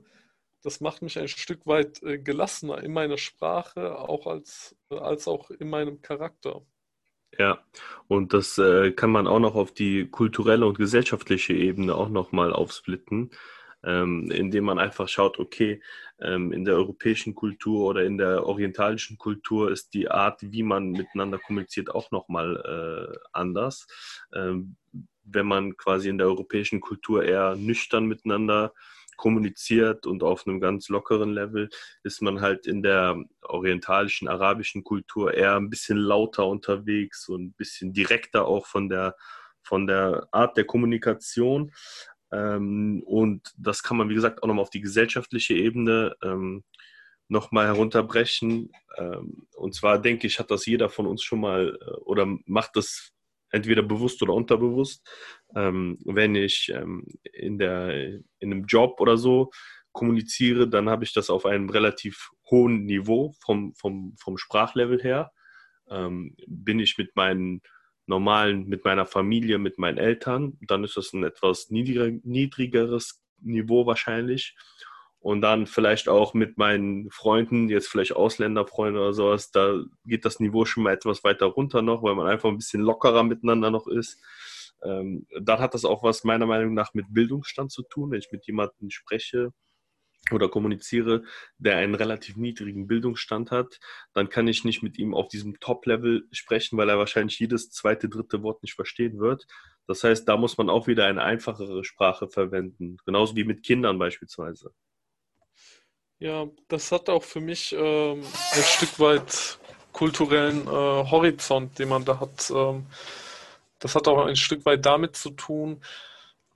das 0.63 0.82
macht 0.82 1.02
mich 1.02 1.18
ein 1.20 1.28
Stück 1.28 1.65
weit 1.68 2.02
äh, 2.04 2.18
gelassener 2.18 2.84
in 2.84 2.92
meiner 2.92 3.18
Sprache, 3.18 3.98
auch 3.98 4.28
als, 4.28 4.76
als 4.89 5.28
auch 5.28 5.52
in 5.52 5.70
meinem 5.70 6.02
Charakter. 6.02 6.65
Ja, 7.38 7.63
und 8.08 8.34
das 8.34 8.58
äh, 8.58 8.92
kann 8.92 9.12
man 9.12 9.28
auch 9.28 9.39
noch 9.39 9.56
auf 9.56 9.72
die 9.72 10.08
kulturelle 10.10 10.65
und 10.65 10.78
gesellschaftliche 10.78 11.54
Ebene 11.54 11.96
auch 11.96 12.10
nochmal 12.10 12.52
aufsplitten 12.52 13.30
ähm, 13.84 14.30
indem 14.32 14.65
man 14.65 14.80
einfach 14.80 15.08
schaut, 15.08 15.39
okay, 15.39 15.82
ähm, 16.20 16.52
in 16.52 16.65
der 16.65 16.76
europäischen 16.76 17.36
Kultur 17.36 17.88
oder 17.88 18.04
in 18.04 18.18
der 18.18 18.46
orientalischen 18.46 19.18
Kultur 19.18 19.72
ist 19.72 19.94
die 19.94 20.10
Art, 20.10 20.42
wie 20.42 20.63
man 20.63 20.92
miteinander 20.92 21.39
kommuniziert, 21.39 21.89
auch 21.94 22.12
nochmal 22.12 23.12
äh, 23.13 23.18
anders. 23.32 23.88
Ähm, 24.34 24.76
wenn 25.24 25.46
man 25.46 25.78
quasi 25.78 26.10
in 26.10 26.18
der 26.18 26.28
europäischen 26.28 26.82
Kultur 26.82 27.24
eher 27.24 27.56
nüchtern 27.56 28.06
miteinander 28.06 28.74
kommuniziert 29.20 30.08
und 30.08 30.24
auf 30.24 30.48
einem 30.48 30.62
ganz 30.62 30.88
lockeren 30.88 31.32
Level 31.32 31.70
ist 32.04 32.22
man 32.22 32.39
halt 32.42 32.65
in 32.65 32.82
der 32.82 33.22
orientalischen, 33.42 34.30
arabischen 34.30 34.84
Kultur 34.84 35.34
eher 35.34 35.58
ein 35.58 35.70
bisschen 35.70 35.98
lauter 35.98 36.48
unterwegs 36.48 37.28
und 37.28 37.44
ein 37.44 37.54
bisschen 37.54 37.92
direkter 37.92 38.46
auch 38.46 38.65
von 38.65 38.88
der, 38.88 39.15
von 39.62 39.88
der 39.88 40.28
Art 40.32 40.56
der 40.56 40.63
Kommunikation. 40.63 41.74
Ähm, 42.32 43.04
und 43.06 43.54
das 43.58 43.84
kann 43.84 43.98
man, 43.98 44.10
wie 44.10 44.15
gesagt, 44.15 44.44
auch 44.44 44.48
nochmal 44.48 44.63
auf 44.63 44.70
die 44.70 44.82
gesellschaftliche 44.82 45.54
Ebene 45.56 46.15
ähm, 46.24 46.63
nochmal 47.28 47.68
herunterbrechen. 47.68 48.72
Ähm, 48.98 49.48
und 49.56 49.76
zwar 49.76 50.00
denke 50.00 50.28
ich, 50.28 50.39
hat 50.39 50.52
das 50.52 50.65
jeder 50.65 50.89
von 50.89 51.08
uns 51.08 51.24
schon 51.24 51.42
mal 51.42 51.78
äh, 51.82 51.92
oder 52.02 52.26
macht 52.46 52.76
das 52.76 53.12
entweder 53.52 53.82
bewusst 53.82 54.22
oder 54.22 54.34
unterbewusst. 54.34 55.08
Ähm, 55.56 55.98
wenn 56.06 56.36
ich 56.36 56.72
ähm, 56.74 57.06
in, 57.34 57.58
der, 57.58 57.94
in 57.94 58.24
einem 58.42 58.65
Job 58.65 59.00
oder 59.00 59.18
so 59.18 59.52
kommuniziere, 59.92 60.68
dann 60.68 60.89
habe 60.89 61.04
ich 61.04 61.13
das 61.13 61.30
auf 61.30 61.46
einem 61.46 61.70
relativ 61.70 62.30
hohen 62.50 62.86
Niveau 62.86 63.34
vom, 63.44 63.74
vom, 63.76 64.15
vom 64.20 64.38
Sprachlevel 64.38 65.02
her. 65.02 65.32
Ähm, 65.89 66.36
bin 66.48 66.80
ich 66.80 66.98
mit 66.98 67.15
meinen 67.15 67.62
normalen, 68.10 68.67
mit 68.67 68.84
meiner 68.84 69.06
Familie, 69.06 69.60
mit 69.60 69.78
meinen 69.78 69.98
Eltern, 69.98 70.58
dann 70.62 70.84
ist 70.84 70.98
das 70.98 71.13
ein 71.13 71.24
etwas 71.24 71.69
niedriger, 71.69 72.10
niedrigeres 72.24 73.24
Niveau 73.39 73.86
wahrscheinlich. 73.86 74.58
Und 75.22 75.41
dann 75.41 75.67
vielleicht 75.67 76.10
auch 76.10 76.34
mit 76.34 76.58
meinen 76.58 77.10
Freunden, 77.12 77.69
jetzt 77.69 77.88
vielleicht 77.88 78.15
Ausländerfreunde 78.15 79.00
oder 79.00 79.13
sowas, 79.13 79.52
da 79.52 79.82
geht 80.06 80.26
das 80.26 80.39
Niveau 80.39 80.65
schon 80.65 80.84
mal 80.84 80.93
etwas 80.93 81.24
weiter 81.24 81.45
runter 81.45 81.82
noch, 81.82 82.04
weil 82.04 82.15
man 82.15 82.28
einfach 82.28 82.50
ein 82.50 82.58
bisschen 82.58 82.82
lockerer 82.82 83.24
miteinander 83.24 83.69
noch 83.69 83.88
ist. 83.88 84.22
Ähm, 84.82 85.28
dann 85.41 85.60
hat 85.60 85.74
das 85.74 85.86
auch 85.86 86.04
was 86.04 86.24
meiner 86.24 86.45
Meinung 86.45 86.74
nach 86.74 86.93
mit 86.93 87.13
Bildungsstand 87.13 87.72
zu 87.72 87.84
tun. 87.84 88.12
Wenn 88.12 88.19
ich 88.19 88.32
mit 88.32 88.48
jemandem 88.48 88.89
spreche, 88.89 89.52
oder 90.32 90.50
kommuniziere, 90.50 91.24
der 91.58 91.78
einen 91.78 91.96
relativ 91.96 92.38
niedrigen 92.38 92.88
Bildungsstand 92.88 93.52
hat, 93.52 93.80
dann 94.13 94.30
kann 94.30 94.48
ich 94.48 94.63
nicht 94.63 94.84
mit 94.84 94.98
ihm 94.98 95.13
auf 95.13 95.28
diesem 95.28 95.60
Top-Level 95.60 96.28
sprechen, 96.32 96.78
weil 96.78 96.89
er 96.89 96.98
wahrscheinlich 96.98 97.39
jedes 97.39 97.72
zweite, 97.72 98.10
dritte 98.10 98.44
Wort 98.44 98.63
nicht 98.63 98.74
verstehen 98.74 99.20
wird. 99.20 99.46
Das 99.88 100.04
heißt, 100.04 100.28
da 100.28 100.38
muss 100.38 100.58
man 100.58 100.70
auch 100.70 100.88
wieder 100.88 101.06
eine 101.06 101.24
einfachere 101.24 101.84
Sprache 101.84 102.28
verwenden, 102.28 102.98
genauso 103.06 103.36
wie 103.36 103.44
mit 103.44 103.63
Kindern 103.63 103.98
beispielsweise. 103.98 104.72
Ja, 106.20 106.48
das 106.68 106.92
hat 106.92 107.10
auch 107.10 107.24
für 107.24 107.39
mich 107.39 107.74
ähm, 107.78 108.22
ein 108.22 108.63
Stück 108.63 109.00
weit 109.00 109.58
kulturellen 109.94 110.68
äh, 110.68 110.70
Horizont, 110.70 111.80
den 111.80 111.89
man 111.89 112.06
da 112.06 112.20
hat. 112.20 112.52
Ähm, 112.52 112.86
das 113.80 113.96
hat 113.96 114.08
auch 114.08 114.26
ein 114.26 114.36
Stück 114.36 114.65
weit 114.65 114.86
damit 114.86 115.15
zu 115.15 115.32
tun, 115.32 115.82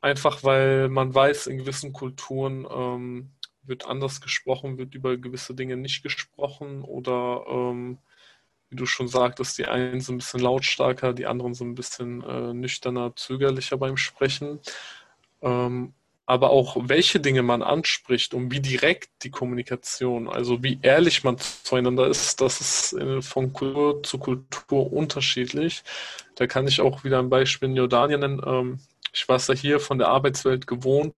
einfach 0.02 0.44
weil 0.44 0.90
man 0.90 1.16
weiß, 1.16 1.48
in 1.48 1.58
gewissen 1.58 1.94
Kulturen 1.94 2.68
ähm, 2.70 3.32
wird 3.66 3.86
anders 3.88 4.22
gesprochen, 4.22 4.78
wird 4.78 4.96
über 4.96 5.18
gewisse 5.18 5.56
Dinge 5.56 5.78
nicht 5.78 6.04
gesprochen 6.04 6.84
oder 6.84 7.46
ähm, 7.48 7.98
wie 8.70 8.76
du 8.76 8.86
schon 8.86 9.08
sagtest, 9.08 9.58
die 9.58 9.66
einen 9.66 10.02
sind 10.02 10.16
ein 10.16 10.18
bisschen 10.18 10.40
lautstarker, 10.40 11.14
die 11.14 11.28
anderen 11.28 11.54
sind 11.54 11.70
ein 11.70 11.76
bisschen 11.76 12.24
äh, 12.24 12.54
nüchterner, 12.54 13.16
zögerlicher 13.16 13.78
beim 13.78 13.98
Sprechen. 13.98 14.60
Ähm, 15.42 15.94
aber 16.26 16.52
auch 16.52 16.78
welche 16.80 17.20
Dinge 17.20 17.44
man 17.44 17.62
anspricht 17.62 18.34
und 18.34 18.52
wie 18.52 18.62
direkt 18.62 19.10
die 19.24 19.30
Kommunikation, 19.30 20.30
also 20.30 20.64
wie 20.64 20.80
ehrlich 20.82 21.24
man 21.24 21.38
zueinander 21.38 22.08
ist, 22.08 22.40
das 22.40 22.62
ist 22.62 23.26
von 23.26 23.52
Kultur 23.52 24.02
zu 24.04 24.18
Kultur 24.20 24.94
unterschiedlich. 24.94 25.84
Da 26.36 26.48
kann 26.48 26.66
ich 26.68 26.80
auch 26.80 27.04
wieder 27.04 27.20
ein 27.20 27.30
Beispiel 27.30 27.70
in 27.70 27.76
Jordanien 27.76 28.22
nennen. 28.22 28.42
Ähm, 28.46 28.80
ich 29.14 29.28
war 29.28 29.36
es 29.36 29.48
ja 29.48 29.54
hier 29.54 29.80
von 29.80 29.98
der 30.00 30.08
Arbeitswelt 30.08 30.66
gewohnt, 30.66 31.14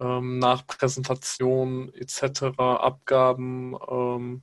ähm, 0.00 0.38
nach 0.38 0.66
Präsentation 0.66 1.92
etc., 1.94 2.58
Abgaben, 2.58 3.76
ähm, 3.88 4.42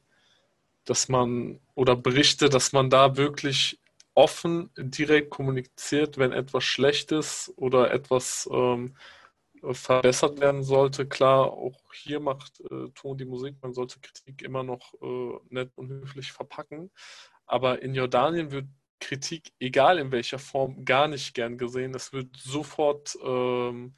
dass 0.86 1.10
man 1.10 1.60
oder 1.76 1.96
Berichte, 1.96 2.50
dass 2.50 2.72
man 2.72 2.90
da 2.90 3.18
wirklich 3.18 3.80
offen 4.14 4.72
direkt 4.78 5.30
kommuniziert, 5.30 6.18
wenn 6.18 6.32
etwas 6.32 6.64
schlecht 6.64 7.12
ist 7.12 7.54
oder 7.58 7.92
etwas 7.92 8.50
ähm, 8.52 8.96
verbessert 9.72 10.40
werden 10.40 10.64
sollte. 10.64 11.08
Klar, 11.08 11.52
auch 11.52 11.80
hier 11.94 12.20
macht 12.20 12.62
äh, 12.62 12.90
Ton 12.96 13.18
die 13.18 13.26
Musik, 13.26 13.56
man 13.62 13.74
sollte 13.74 14.00
Kritik 14.00 14.42
immer 14.42 14.64
noch 14.64 14.94
äh, 15.02 15.40
nett 15.50 15.72
und 15.76 15.90
höflich 15.90 16.32
verpacken. 16.32 16.92
Aber 17.46 17.82
in 17.82 17.94
Jordanien 17.94 18.52
wird 18.52 18.66
Kritik, 19.00 19.54
egal 19.60 20.00
in 20.00 20.12
welcher 20.12 20.40
Form, 20.40 20.84
gar 20.86 21.08
nicht 21.08 21.34
gern 21.34 21.58
gesehen. 21.58 21.94
Es 21.94 22.14
wird 22.14 22.36
sofort 22.38 23.18
ähm, 23.24 23.94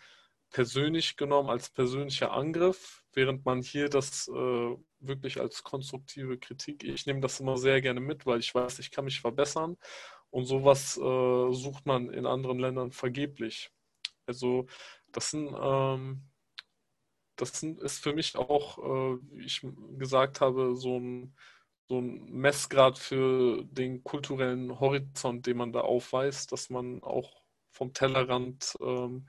persönlich 0.49 1.17
genommen 1.17 1.49
als 1.49 1.69
persönlicher 1.69 2.31
Angriff, 2.31 3.03
während 3.13 3.45
man 3.45 3.61
hier 3.61 3.89
das 3.89 4.27
äh, 4.27 4.77
wirklich 4.99 5.39
als 5.39 5.63
konstruktive 5.63 6.37
Kritik, 6.37 6.83
ich 6.83 7.05
nehme 7.05 7.21
das 7.21 7.39
immer 7.39 7.57
sehr 7.57 7.81
gerne 7.81 7.99
mit, 7.99 8.25
weil 8.25 8.39
ich 8.39 8.53
weiß, 8.53 8.79
ich 8.79 8.91
kann 8.91 9.05
mich 9.05 9.21
verbessern 9.21 9.77
und 10.31 10.45
sowas 10.45 10.97
äh, 10.97 11.51
sucht 11.53 11.85
man 11.85 12.09
in 12.09 12.25
anderen 12.25 12.59
Ländern 12.59 12.91
vergeblich. 12.91 13.71
Also 14.25 14.67
das 15.11 15.31
sind, 15.31 15.55
ähm, 15.59 16.29
das 17.35 17.59
sind, 17.59 17.79
ist 17.81 18.03
für 18.03 18.13
mich 18.13 18.35
auch, 18.35 18.77
äh, 18.77 19.17
wie 19.31 19.45
ich 19.45 19.65
gesagt 19.97 20.41
habe, 20.41 20.75
so 20.75 20.99
ein, 20.99 21.35
so 21.87 21.99
ein 21.99 22.25
Messgrad 22.31 22.99
für 22.99 23.63
den 23.65 24.03
kulturellen 24.03 24.79
Horizont, 24.79 25.47
den 25.47 25.57
man 25.57 25.73
da 25.73 25.81
aufweist, 25.81 26.51
dass 26.51 26.69
man 26.69 27.01
auch 27.01 27.43
vom 27.71 27.93
Tellerrand 27.93 28.77
ähm, 28.81 29.27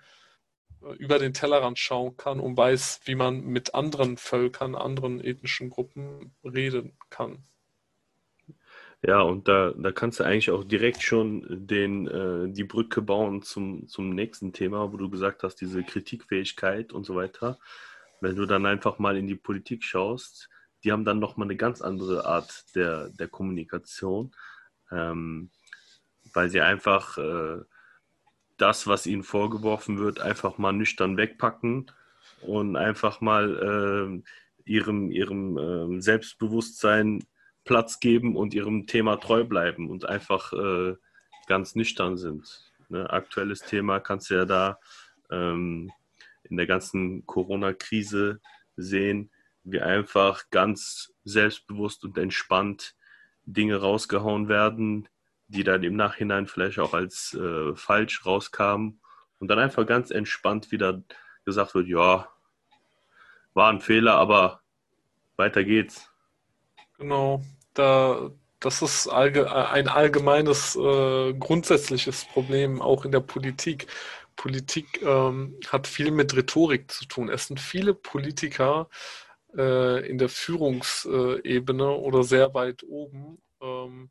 über 0.99 1.19
den 1.19 1.35
Tellerrand 1.35 1.79
schauen 1.79 2.16
kann 2.16 2.40
und 2.40 2.57
weiß, 2.57 3.01
wie 3.05 3.14
man 3.14 3.45
mit 3.45 3.75
anderen 3.75 4.16
Völkern, 4.16 4.75
anderen 4.75 5.21
ethnischen 5.21 5.71
Gruppen 5.71 6.35
reden 6.45 6.97
kann. 7.11 7.45
Ja, 9.03 9.23
und 9.23 9.49
da, 9.49 9.73
da 9.77 9.93
kannst 9.93 10.21
du 10.21 10.25
eigentlich 10.25 10.51
auch 10.51 10.62
direkt 10.62 11.03
schon 11.03 11.66
den, 11.66 12.07
äh, 12.07 12.53
die 12.53 12.64
Brücke 12.64 13.01
bauen 13.01 13.43
zum, 13.43 13.88
zum 13.88 14.11
nächsten 14.11 14.53
Thema, 14.53 14.93
wo 14.93 14.99
du 14.99 15.09
gesagt 15.09 15.43
hast, 15.43 15.57
diese 15.57 15.83
Kritikfähigkeit 15.83 16.93
und 16.93 17.05
so 17.05 17.14
weiter. 17.14 17.59
Wenn 18.21 18.37
du 18.37 18.45
dann 18.45 18.66
einfach 18.66 18.99
mal 18.99 19.16
in 19.16 19.27
die 19.27 19.37
Politik 19.37 19.85
schaust, 19.85 20.51
die 20.85 20.93
haben 20.93 21.07
dann 21.07 21.19
nochmal 21.19 21.47
eine 21.47 21.57
ganz 21.57 21.81
andere 21.81 22.27
Art 22.27 22.64
der, 22.75 23.09
der 23.11 23.29
Kommunikation, 23.29 24.33
ähm, 24.90 25.51
weil 26.35 26.51
sie 26.51 26.61
einfach 26.61 27.16
äh, 27.16 27.61
das, 28.61 28.87
was 28.87 29.07
ihnen 29.07 29.23
vorgeworfen 29.23 29.99
wird, 29.99 30.20
einfach 30.20 30.59
mal 30.59 30.73
nüchtern 30.73 31.16
wegpacken 31.16 31.90
und 32.42 32.77
einfach 32.77 33.20
mal 33.20 34.23
äh, 34.25 34.70
ihrem, 34.70 35.11
ihrem 35.11 35.59
äh, 35.59 36.01
Selbstbewusstsein 36.01 37.25
Platz 37.64 38.01
geben 38.01 38.37
und 38.37 38.55
ihrem 38.55 38.87
Thema 38.87 39.16
treu 39.16 39.44
bleiben 39.44 39.90
und 39.90 40.05
einfach 40.05 40.53
äh, 40.53 40.96
ganz 41.46 41.75
nüchtern 41.75 42.16
sind. 42.16 42.73
Ne? 42.88 43.09
Aktuelles 43.11 43.61
Thema 43.61 44.01
kannst 44.01 44.31
du 44.31 44.35
ja 44.35 44.44
da 44.44 44.79
ähm, 45.31 45.90
in 46.44 46.57
der 46.57 46.66
ganzen 46.66 47.27
Corona-Krise 47.27 48.40
sehen, 48.77 49.31
wie 49.64 49.81
einfach 49.81 50.44
ganz 50.51 51.12
selbstbewusst 51.25 52.05
und 52.05 52.18
entspannt 52.18 52.94
Dinge 53.44 53.77
rausgehauen 53.77 54.49
werden, 54.49 55.09
die 55.50 55.64
dann 55.64 55.82
im 55.82 55.96
Nachhinein 55.96 56.46
vielleicht 56.46 56.78
auch 56.78 56.94
als 56.94 57.34
äh, 57.34 57.74
falsch 57.74 58.24
rauskamen 58.24 59.00
und 59.38 59.48
dann 59.48 59.58
einfach 59.58 59.86
ganz 59.86 60.10
entspannt 60.10 60.70
wieder 60.70 61.02
gesagt 61.44 61.74
wird, 61.74 61.88
ja, 61.88 62.28
war 63.54 63.70
ein 63.70 63.80
Fehler, 63.80 64.14
aber 64.14 64.60
weiter 65.36 65.64
geht's. 65.64 66.08
Genau, 66.98 67.42
da, 67.74 68.30
das 68.60 68.82
ist 68.82 69.08
allge 69.08 69.50
ein 69.70 69.88
allgemeines, 69.88 70.76
äh, 70.76 71.32
grundsätzliches 71.34 72.26
Problem 72.26 72.80
auch 72.80 73.04
in 73.04 73.12
der 73.12 73.20
Politik. 73.20 73.86
Politik 74.36 75.02
ähm, 75.02 75.58
hat 75.68 75.86
viel 75.86 76.12
mit 76.12 76.36
Rhetorik 76.36 76.90
zu 76.90 77.06
tun. 77.06 77.28
Es 77.28 77.48
sind 77.48 77.58
viele 77.58 77.94
Politiker 77.94 78.88
äh, 79.56 80.08
in 80.08 80.18
der 80.18 80.28
Führungsebene 80.28 81.90
oder 81.90 82.22
sehr 82.22 82.54
weit 82.54 82.84
oben, 82.84 83.42
ähm, 83.60 84.10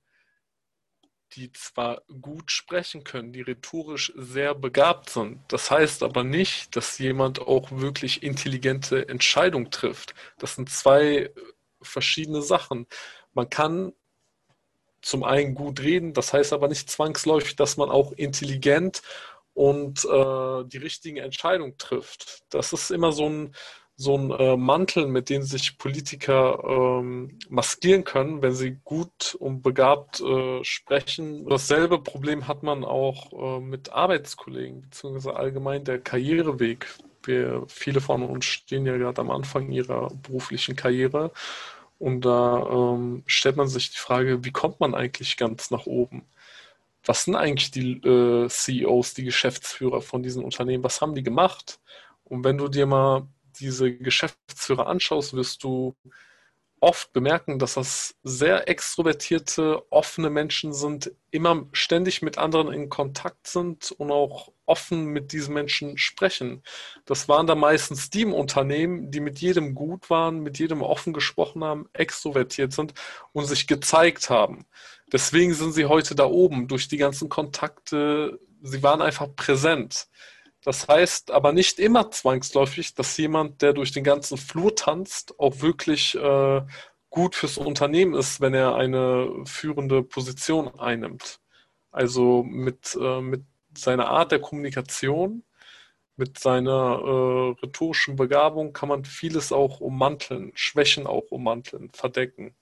die 1.34 1.52
zwar 1.52 2.02
gut 2.22 2.52
sprechen 2.52 3.04
können, 3.04 3.32
die 3.32 3.42
rhetorisch 3.42 4.12
sehr 4.16 4.56
begabt 4.56 5.10
sind. 5.10 5.42
Das 5.48 5.70
heißt 5.70 6.04
aber 6.04 6.24
nicht, 6.24 6.76
dass 6.76 6.98
jemand 6.98 7.40
auch 7.40 7.72
wirklich 7.72 8.24
intelligente 8.24 9.08
Entscheidungen 9.08 9.72
trifft. 9.72 10.16
Das 10.38 10.56
sind 10.56 10.70
zwei 10.70 11.32
verschiedene 11.82 12.42
Sachen. 12.42 12.88
Man 13.34 13.50
kann 13.50 13.94
zum 15.02 15.24
einen 15.24 15.56
gut 15.56 15.80
reden, 15.80 16.14
das 16.14 16.34
heißt 16.34 16.52
aber 16.52 16.68
nicht 16.68 16.90
zwangsläufig, 16.90 17.56
dass 17.56 17.78
man 17.78 17.90
auch 17.90 18.12
intelligent 18.12 19.02
und 19.54 20.06
äh, 20.06 20.64
die 20.66 20.78
richtigen 20.78 21.18
Entscheidungen 21.18 21.78
trifft. 21.78 22.44
Das 22.50 22.74
ist 22.74 22.92
immer 22.92 23.12
so 23.12 23.28
ein, 23.28 23.56
so 24.00 24.18
ein 24.18 24.32
äh, 24.32 24.56
Mantel, 24.56 25.08
mit 25.08 25.30
dem 25.30 25.44
sich 25.44 25.78
Politiker 25.78 26.64
ähm, 26.64 27.38
maskieren 27.50 28.06
können, 28.06 28.42
wenn 28.42 28.54
sie 28.54 28.78
gut 28.86 29.36
und 29.38 29.62
begabt 29.62 30.22
äh, 30.22 30.64
sprechen. 30.64 31.46
Dasselbe 31.50 32.00
Problem 32.00 32.48
hat 32.48 32.64
man 32.64 32.86
auch 32.86 33.34
äh, 33.34 33.60
mit 33.60 33.92
Arbeitskollegen, 33.92 34.84
beziehungsweise 34.84 35.36
allgemein 35.36 35.84
der 35.84 36.00
Karriereweg. 36.00 36.88
Wir, 37.24 37.66
viele 37.68 38.00
von 38.00 38.24
uns 38.24 38.46
stehen 38.46 38.86
ja 38.86 38.96
gerade 38.96 39.20
am 39.20 39.32
Anfang 39.32 39.70
ihrer 39.70 40.10
beruflichen 40.24 40.78
Karriere 40.78 41.32
und 41.98 42.22
da 42.22 42.68
ähm, 42.72 43.24
stellt 43.26 43.58
man 43.58 43.68
sich 43.68 43.92
die 43.92 43.98
Frage, 43.98 44.46
wie 44.46 44.52
kommt 44.52 44.80
man 44.80 44.96
eigentlich 44.96 45.36
ganz 45.36 45.72
nach 45.72 45.88
oben? 45.88 46.24
Was 47.04 47.26
sind 47.26 47.36
eigentlich 47.36 47.72
die 47.72 47.98
äh, 47.98 48.48
CEOs, 48.48 49.14
die 49.14 49.26
Geschäftsführer 49.26 50.02
von 50.02 50.24
diesen 50.24 50.42
Unternehmen? 50.42 50.86
Was 50.86 51.02
haben 51.02 51.16
die 51.16 51.24
gemacht? 51.24 51.82
Und 52.24 52.46
wenn 52.46 52.58
du 52.58 52.70
dir 52.70 52.86
mal 52.86 53.28
diese 53.60 53.94
Geschäftsführer 53.94 54.88
anschaust, 54.88 55.34
wirst 55.34 55.64
du 55.64 55.96
oft 56.82 57.12
bemerken, 57.14 57.60
dass 57.60 57.74
das 57.74 58.16
sehr 58.24 58.70
extrovertierte, 58.70 59.84
offene 59.92 60.30
Menschen 60.30 60.74
sind, 60.74 61.12
immer 61.32 61.68
ständig 61.74 62.22
mit 62.22 62.38
anderen 62.38 62.72
in 62.72 62.90
Kontakt 62.90 63.48
sind 63.48 63.92
und 63.92 64.12
auch 64.12 64.52
offen 64.66 65.06
mit 65.08 65.32
diesen 65.32 65.54
Menschen 65.54 65.98
sprechen. 65.98 66.64
Das 67.06 67.28
waren 67.28 67.48
da 67.48 67.56
meistens 67.56 68.10
die 68.10 68.22
im 68.22 68.34
Unternehmen, 68.34 69.12
die 69.12 69.20
mit 69.20 69.40
jedem 69.40 69.76
gut 69.76 70.10
waren, 70.10 70.40
mit 70.40 70.60
jedem 70.60 70.82
offen 70.82 71.14
gesprochen 71.14 71.64
haben, 71.64 71.90
extrovertiert 71.94 72.74
sind 72.74 72.94
und 73.34 73.46
sich 73.46 73.68
gezeigt 73.68 74.30
haben. 74.30 74.66
Deswegen 75.12 75.54
sind 75.54 75.74
sie 75.74 75.86
heute 75.86 76.16
da 76.16 76.26
oben 76.26 76.68
durch 76.68 76.88
die 76.88 76.98
ganzen 76.98 77.30
Kontakte. 77.30 78.40
Sie 78.62 78.84
waren 78.84 79.02
einfach 79.02 79.28
präsent. 79.36 80.08
Das 80.64 80.88
heißt 80.88 81.32
aber 81.32 81.54
nicht 81.54 81.80
immer 81.80 82.12
zwangsläufig, 82.12 82.94
dass 82.94 83.16
jemand, 83.18 83.62
der 83.62 83.74
durch 83.74 83.92
den 83.92 84.04
ganzen 84.04 84.38
Flur 84.38 84.76
tanzt, 84.76 85.40
auch 85.40 85.62
wirklich 85.62 86.16
äh, 86.16 86.62
gut 87.10 87.36
fürs 87.36 87.58
Unternehmen 87.58 88.14
ist, 88.14 88.42
wenn 88.42 88.54
er 88.54 88.76
eine 88.76 89.44
führende 89.46 90.04
Position 90.04 90.68
einnimmt. 90.80 91.40
Also 91.92 92.44
mit, 92.44 92.98
äh, 93.00 93.22
mit 93.22 93.44
seiner 93.74 94.10
Art 94.10 94.32
der 94.32 94.40
Kommunikation, 94.40 95.44
mit 96.18 96.38
seiner 96.38 97.00
äh, 97.02 97.62
rhetorischen 97.62 98.18
Begabung 98.18 98.74
kann 98.74 98.90
man 98.90 99.06
vieles 99.06 99.54
auch 99.54 99.80
ummanteln, 99.80 100.52
Schwächen 100.54 101.08
auch 101.08 101.32
ummanteln, 101.32 101.90
verdecken. 101.94 102.54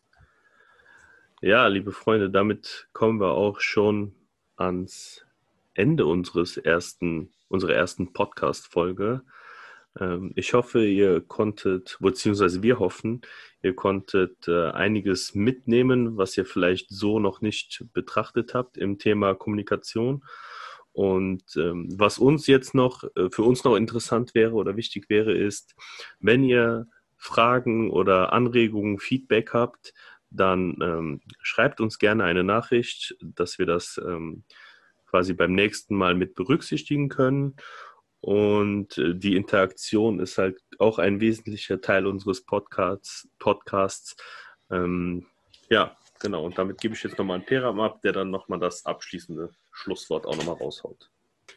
Ja, 1.41 1.67
liebe 1.67 1.91
Freunde, 1.91 2.29
damit 2.29 2.87
kommen 2.93 3.19
wir 3.19 3.31
auch 3.31 3.59
schon 3.59 4.15
ans 4.55 5.25
Ende 5.73 6.05
unseres 6.05 6.57
ersten 6.57 7.31
unsere 7.49 7.73
ersten 7.73 8.13
Podcast-Folge. 8.13 9.23
Ähm, 9.99 10.31
ich 10.35 10.53
hoffe, 10.53 10.85
ihr 10.85 11.21
konntet, 11.21 11.97
beziehungsweise 11.99 12.61
wir 12.63 12.79
hoffen, 12.79 13.21
ihr 13.61 13.75
konntet 13.75 14.47
äh, 14.47 14.69
einiges 14.71 15.35
mitnehmen, 15.35 16.17
was 16.17 16.37
ihr 16.37 16.45
vielleicht 16.45 16.89
so 16.89 17.19
noch 17.19 17.41
nicht 17.41 17.85
betrachtet 17.93 18.53
habt 18.53 18.77
im 18.77 18.97
Thema 18.99 19.33
Kommunikation. 19.35 20.23
Und 20.91 21.43
ähm, 21.57 21.87
was 21.95 22.17
uns 22.17 22.47
jetzt 22.47 22.73
noch, 22.73 23.03
äh, 23.15 23.29
für 23.29 23.43
uns 23.43 23.63
noch 23.63 23.75
interessant 23.75 24.33
wäre 24.33 24.53
oder 24.53 24.75
wichtig 24.77 25.09
wäre, 25.09 25.31
ist, 25.33 25.75
wenn 26.19 26.43
ihr 26.43 26.87
Fragen 27.17 27.91
oder 27.91 28.33
Anregungen, 28.33 28.99
Feedback 28.99 29.53
habt, 29.53 29.93
dann 30.29 30.77
ähm, 30.81 31.21
schreibt 31.41 31.81
uns 31.81 31.99
gerne 31.99 32.23
eine 32.23 32.43
Nachricht, 32.43 33.15
dass 33.21 33.59
wir 33.59 33.65
das 33.65 34.01
quasi 35.07 35.33
beim 35.33 35.53
nächsten 35.53 35.95
Mal 35.95 36.15
mit 36.15 36.35
berücksichtigen 36.35 37.09
können. 37.09 37.55
Und 38.21 38.97
äh, 38.97 39.15
die 39.15 39.35
Interaktion 39.35 40.19
ist 40.19 40.37
halt 40.37 40.59
auch 40.79 40.99
ein 40.99 41.19
wesentlicher 41.19 41.81
Teil 41.81 42.05
unseres 42.05 42.45
Podcasts. 42.45 43.27
Podcasts. 43.39 44.15
Ähm, 44.71 45.25
ja, 45.69 45.95
genau. 46.19 46.45
Und 46.45 46.57
damit 46.57 46.79
gebe 46.79 46.95
ich 46.95 47.03
jetzt 47.03 47.17
nochmal 47.17 47.35
einen 47.35 47.45
Peram 47.45 47.79
ab, 47.79 48.01
der 48.01 48.13
dann 48.13 48.29
nochmal 48.29 48.59
das 48.59 48.85
abschließende 48.85 49.51
Schlusswort 49.71 50.25
auch 50.25 50.35
nochmal 50.35 50.55
raushaut. 50.55 51.09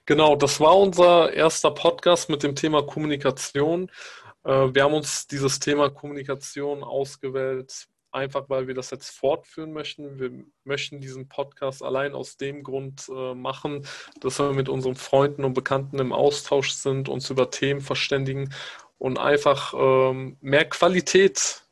Genau, 0.07 0.37
das 0.37 0.61
war 0.61 0.79
unser 0.79 1.33
erster 1.33 1.71
Podcast 1.71 2.31
mit 2.31 2.43
dem 2.43 2.55
Thema 2.55 2.83
Kommunikation. 2.83 3.91
Äh, 4.45 4.69
wir 4.75 4.85
haben 4.85 4.95
uns 4.95 5.27
dieses 5.27 5.59
Thema 5.61 5.91
Kommunikation 5.91 6.83
ausgewählt, 6.83 7.89
einfach 8.12 8.49
weil 8.49 8.66
wir 8.66 8.75
das 8.75 8.90
jetzt 8.90 9.11
fortführen 9.11 9.73
möchten. 9.73 10.18
Wir 10.18 10.31
möchten 10.64 11.01
diesen 11.01 11.29
Podcast 11.29 11.83
allein 11.83 12.14
aus 12.14 12.37
dem 12.37 12.62
Grund 12.62 13.09
äh, 13.09 13.35
machen, 13.35 13.87
dass 14.20 14.38
wir 14.38 14.53
mit 14.53 14.68
unseren 14.68 14.96
Freunden 14.96 15.44
und 15.44 15.55
Bekannten 15.55 15.99
im 15.99 16.12
Austausch 16.12 16.73
sind, 16.73 17.09
uns 17.09 17.31
über 17.31 17.51
Themen 17.51 17.81
verständigen 17.81 18.53
und 18.99 19.18
einfach 19.18 19.75
ähm, 19.77 20.37
mehr 20.40 20.68
Qualität 20.68 21.62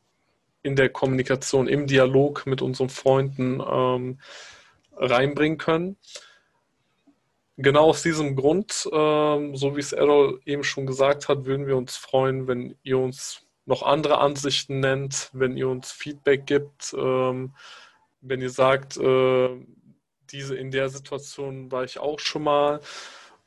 in 0.63 0.75
der 0.75 0.89
Kommunikation, 0.89 1.67
im 1.67 1.87
Dialog 1.87 2.45
mit 2.45 2.61
unseren 2.61 2.89
Freunden 2.89 3.61
ähm, 3.65 4.19
reinbringen 4.93 5.57
können. 5.57 5.97
Genau 7.57 7.89
aus 7.89 8.03
diesem 8.03 8.35
Grund, 8.35 8.89
ähm, 8.91 9.55
so 9.55 9.75
wie 9.75 9.81
es 9.81 9.91
Errol 9.91 10.41
eben 10.45 10.63
schon 10.63 10.85
gesagt 10.85 11.27
hat, 11.27 11.45
würden 11.45 11.67
wir 11.67 11.75
uns 11.75 11.97
freuen, 11.97 12.47
wenn 12.47 12.75
ihr 12.83 12.97
uns 12.97 13.45
noch 13.69 13.83
andere 13.83 14.17
Ansichten 14.17 14.79
nennt, 14.79 15.29
wenn 15.31 15.55
ihr 15.55 15.69
uns 15.69 15.91
Feedback 15.91 16.47
gibt, 16.47 16.93
ähm, 16.97 17.55
wenn 18.19 18.41
ihr 18.41 18.49
sagt, 18.49 18.97
äh, 18.97 19.65
diese 20.31 20.55
in 20.55 20.71
der 20.71 20.89
Situation 20.89 21.71
war 21.71 21.83
ich 21.83 21.99
auch 21.99 22.19
schon 22.19 22.43
mal. 22.43 22.81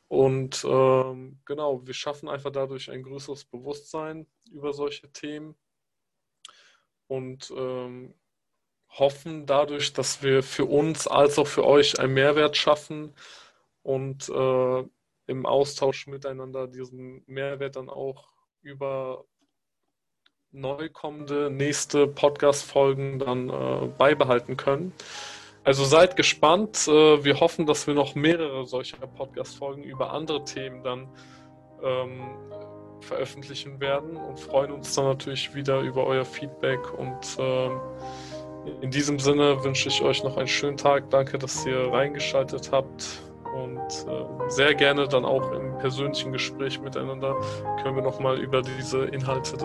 Und 0.07 0.65
ähm, 0.65 1.41
genau, 1.45 1.85
wir 1.87 1.95
schaffen 1.95 2.29
einfach 2.29 2.53
dadurch 2.53 2.89
ein 2.91 3.03
größeres 3.03 3.47
Bewusstsein 3.47 4.27
über 4.53 4.73
solche 4.73 5.11
Themen 5.11 5.57
und 7.09 7.53
ähm, 7.57 8.15
hoffen 8.91 9.47
dadurch, 9.47 9.93
dass 9.93 10.23
wir 10.23 10.45
für 10.45 10.67
uns 10.67 11.09
als 11.09 11.37
auch 11.39 11.49
für 11.49 11.65
euch 11.65 11.99
einen 11.99 12.15
Mehrwert 12.15 12.57
schaffen 12.57 13.13
und 13.83 14.29
äh, 14.29 14.85
im 15.27 15.47
Austausch 15.47 16.07
miteinander 16.07 16.69
diesen 16.69 17.25
Mehrwert 17.27 17.75
dann 17.75 17.89
auch 17.89 18.29
über 18.61 19.25
neu 20.53 20.91
kommende 20.91 21.51
nächste 21.51 22.07
Podcast-Folgen 22.07 23.19
dann 23.19 23.49
äh, 23.49 23.89
beibehalten 23.97 24.57
können. 24.57 24.93
Also 25.65 25.85
seid 25.85 26.17
gespannt. 26.17 26.87
Äh, 26.89 27.25
wir 27.25 27.41
hoffen, 27.41 27.67
dass 27.67 27.87
wir 27.87 27.95
noch 27.95 28.15
mehrere 28.15 28.67
solcher 28.67 28.99
Podcast-Folgen 28.99 29.83
über 29.83 30.13
andere 30.13 30.45
Themen 30.45 30.83
dann 30.83 31.09
ähm, 31.83 32.21
veröffentlichen 33.01 33.81
werden 33.81 34.17
und 34.17 34.39
freuen 34.39 34.73
uns 34.73 34.95
dann 34.95 35.07
natürlich 35.07 35.55
wieder 35.55 35.81
über 35.81 36.07
euer 36.07 36.25
Feedback. 36.25 36.81
Und 36.99 37.37
ähm, 37.39 37.81
in 38.83 38.91
diesem 38.91 39.19
Sinne 39.19 39.65
wünsche 39.65 39.89
ich 39.89 40.03
euch 40.03 40.23
noch 40.23 40.37
einen 40.37 40.49
schönen 40.49 40.77
Tag. 40.77 41.09
Danke, 41.11 41.39
dass 41.39 41.65
ihr 41.65 41.91
reingeschaltet 41.91 42.71
habt 42.71 43.23
und 43.55 43.79
äh, 43.79 44.51
sehr 44.51 44.75
gerne 44.75 45.07
dann 45.07 45.25
auch 45.25 45.53
im 45.53 45.77
persönlichen 45.79 46.33
Gespräch 46.33 46.81
miteinander 46.81 47.37
können 47.83 47.97
wir 47.97 48.03
nochmal 48.03 48.39
über 48.39 48.63
diese 48.63 49.05
Inhalte 49.07 49.57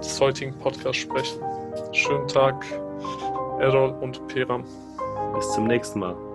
des 0.00 0.20
heutigen 0.20 0.56
Podcasts 0.58 1.02
sprechen. 1.02 1.40
Schönen 1.92 2.26
Tag, 2.28 2.64
Errol 3.60 3.90
und 4.00 4.26
Peram. 4.28 4.64
Bis 5.34 5.52
zum 5.52 5.66
nächsten 5.66 6.00
Mal. 6.00 6.25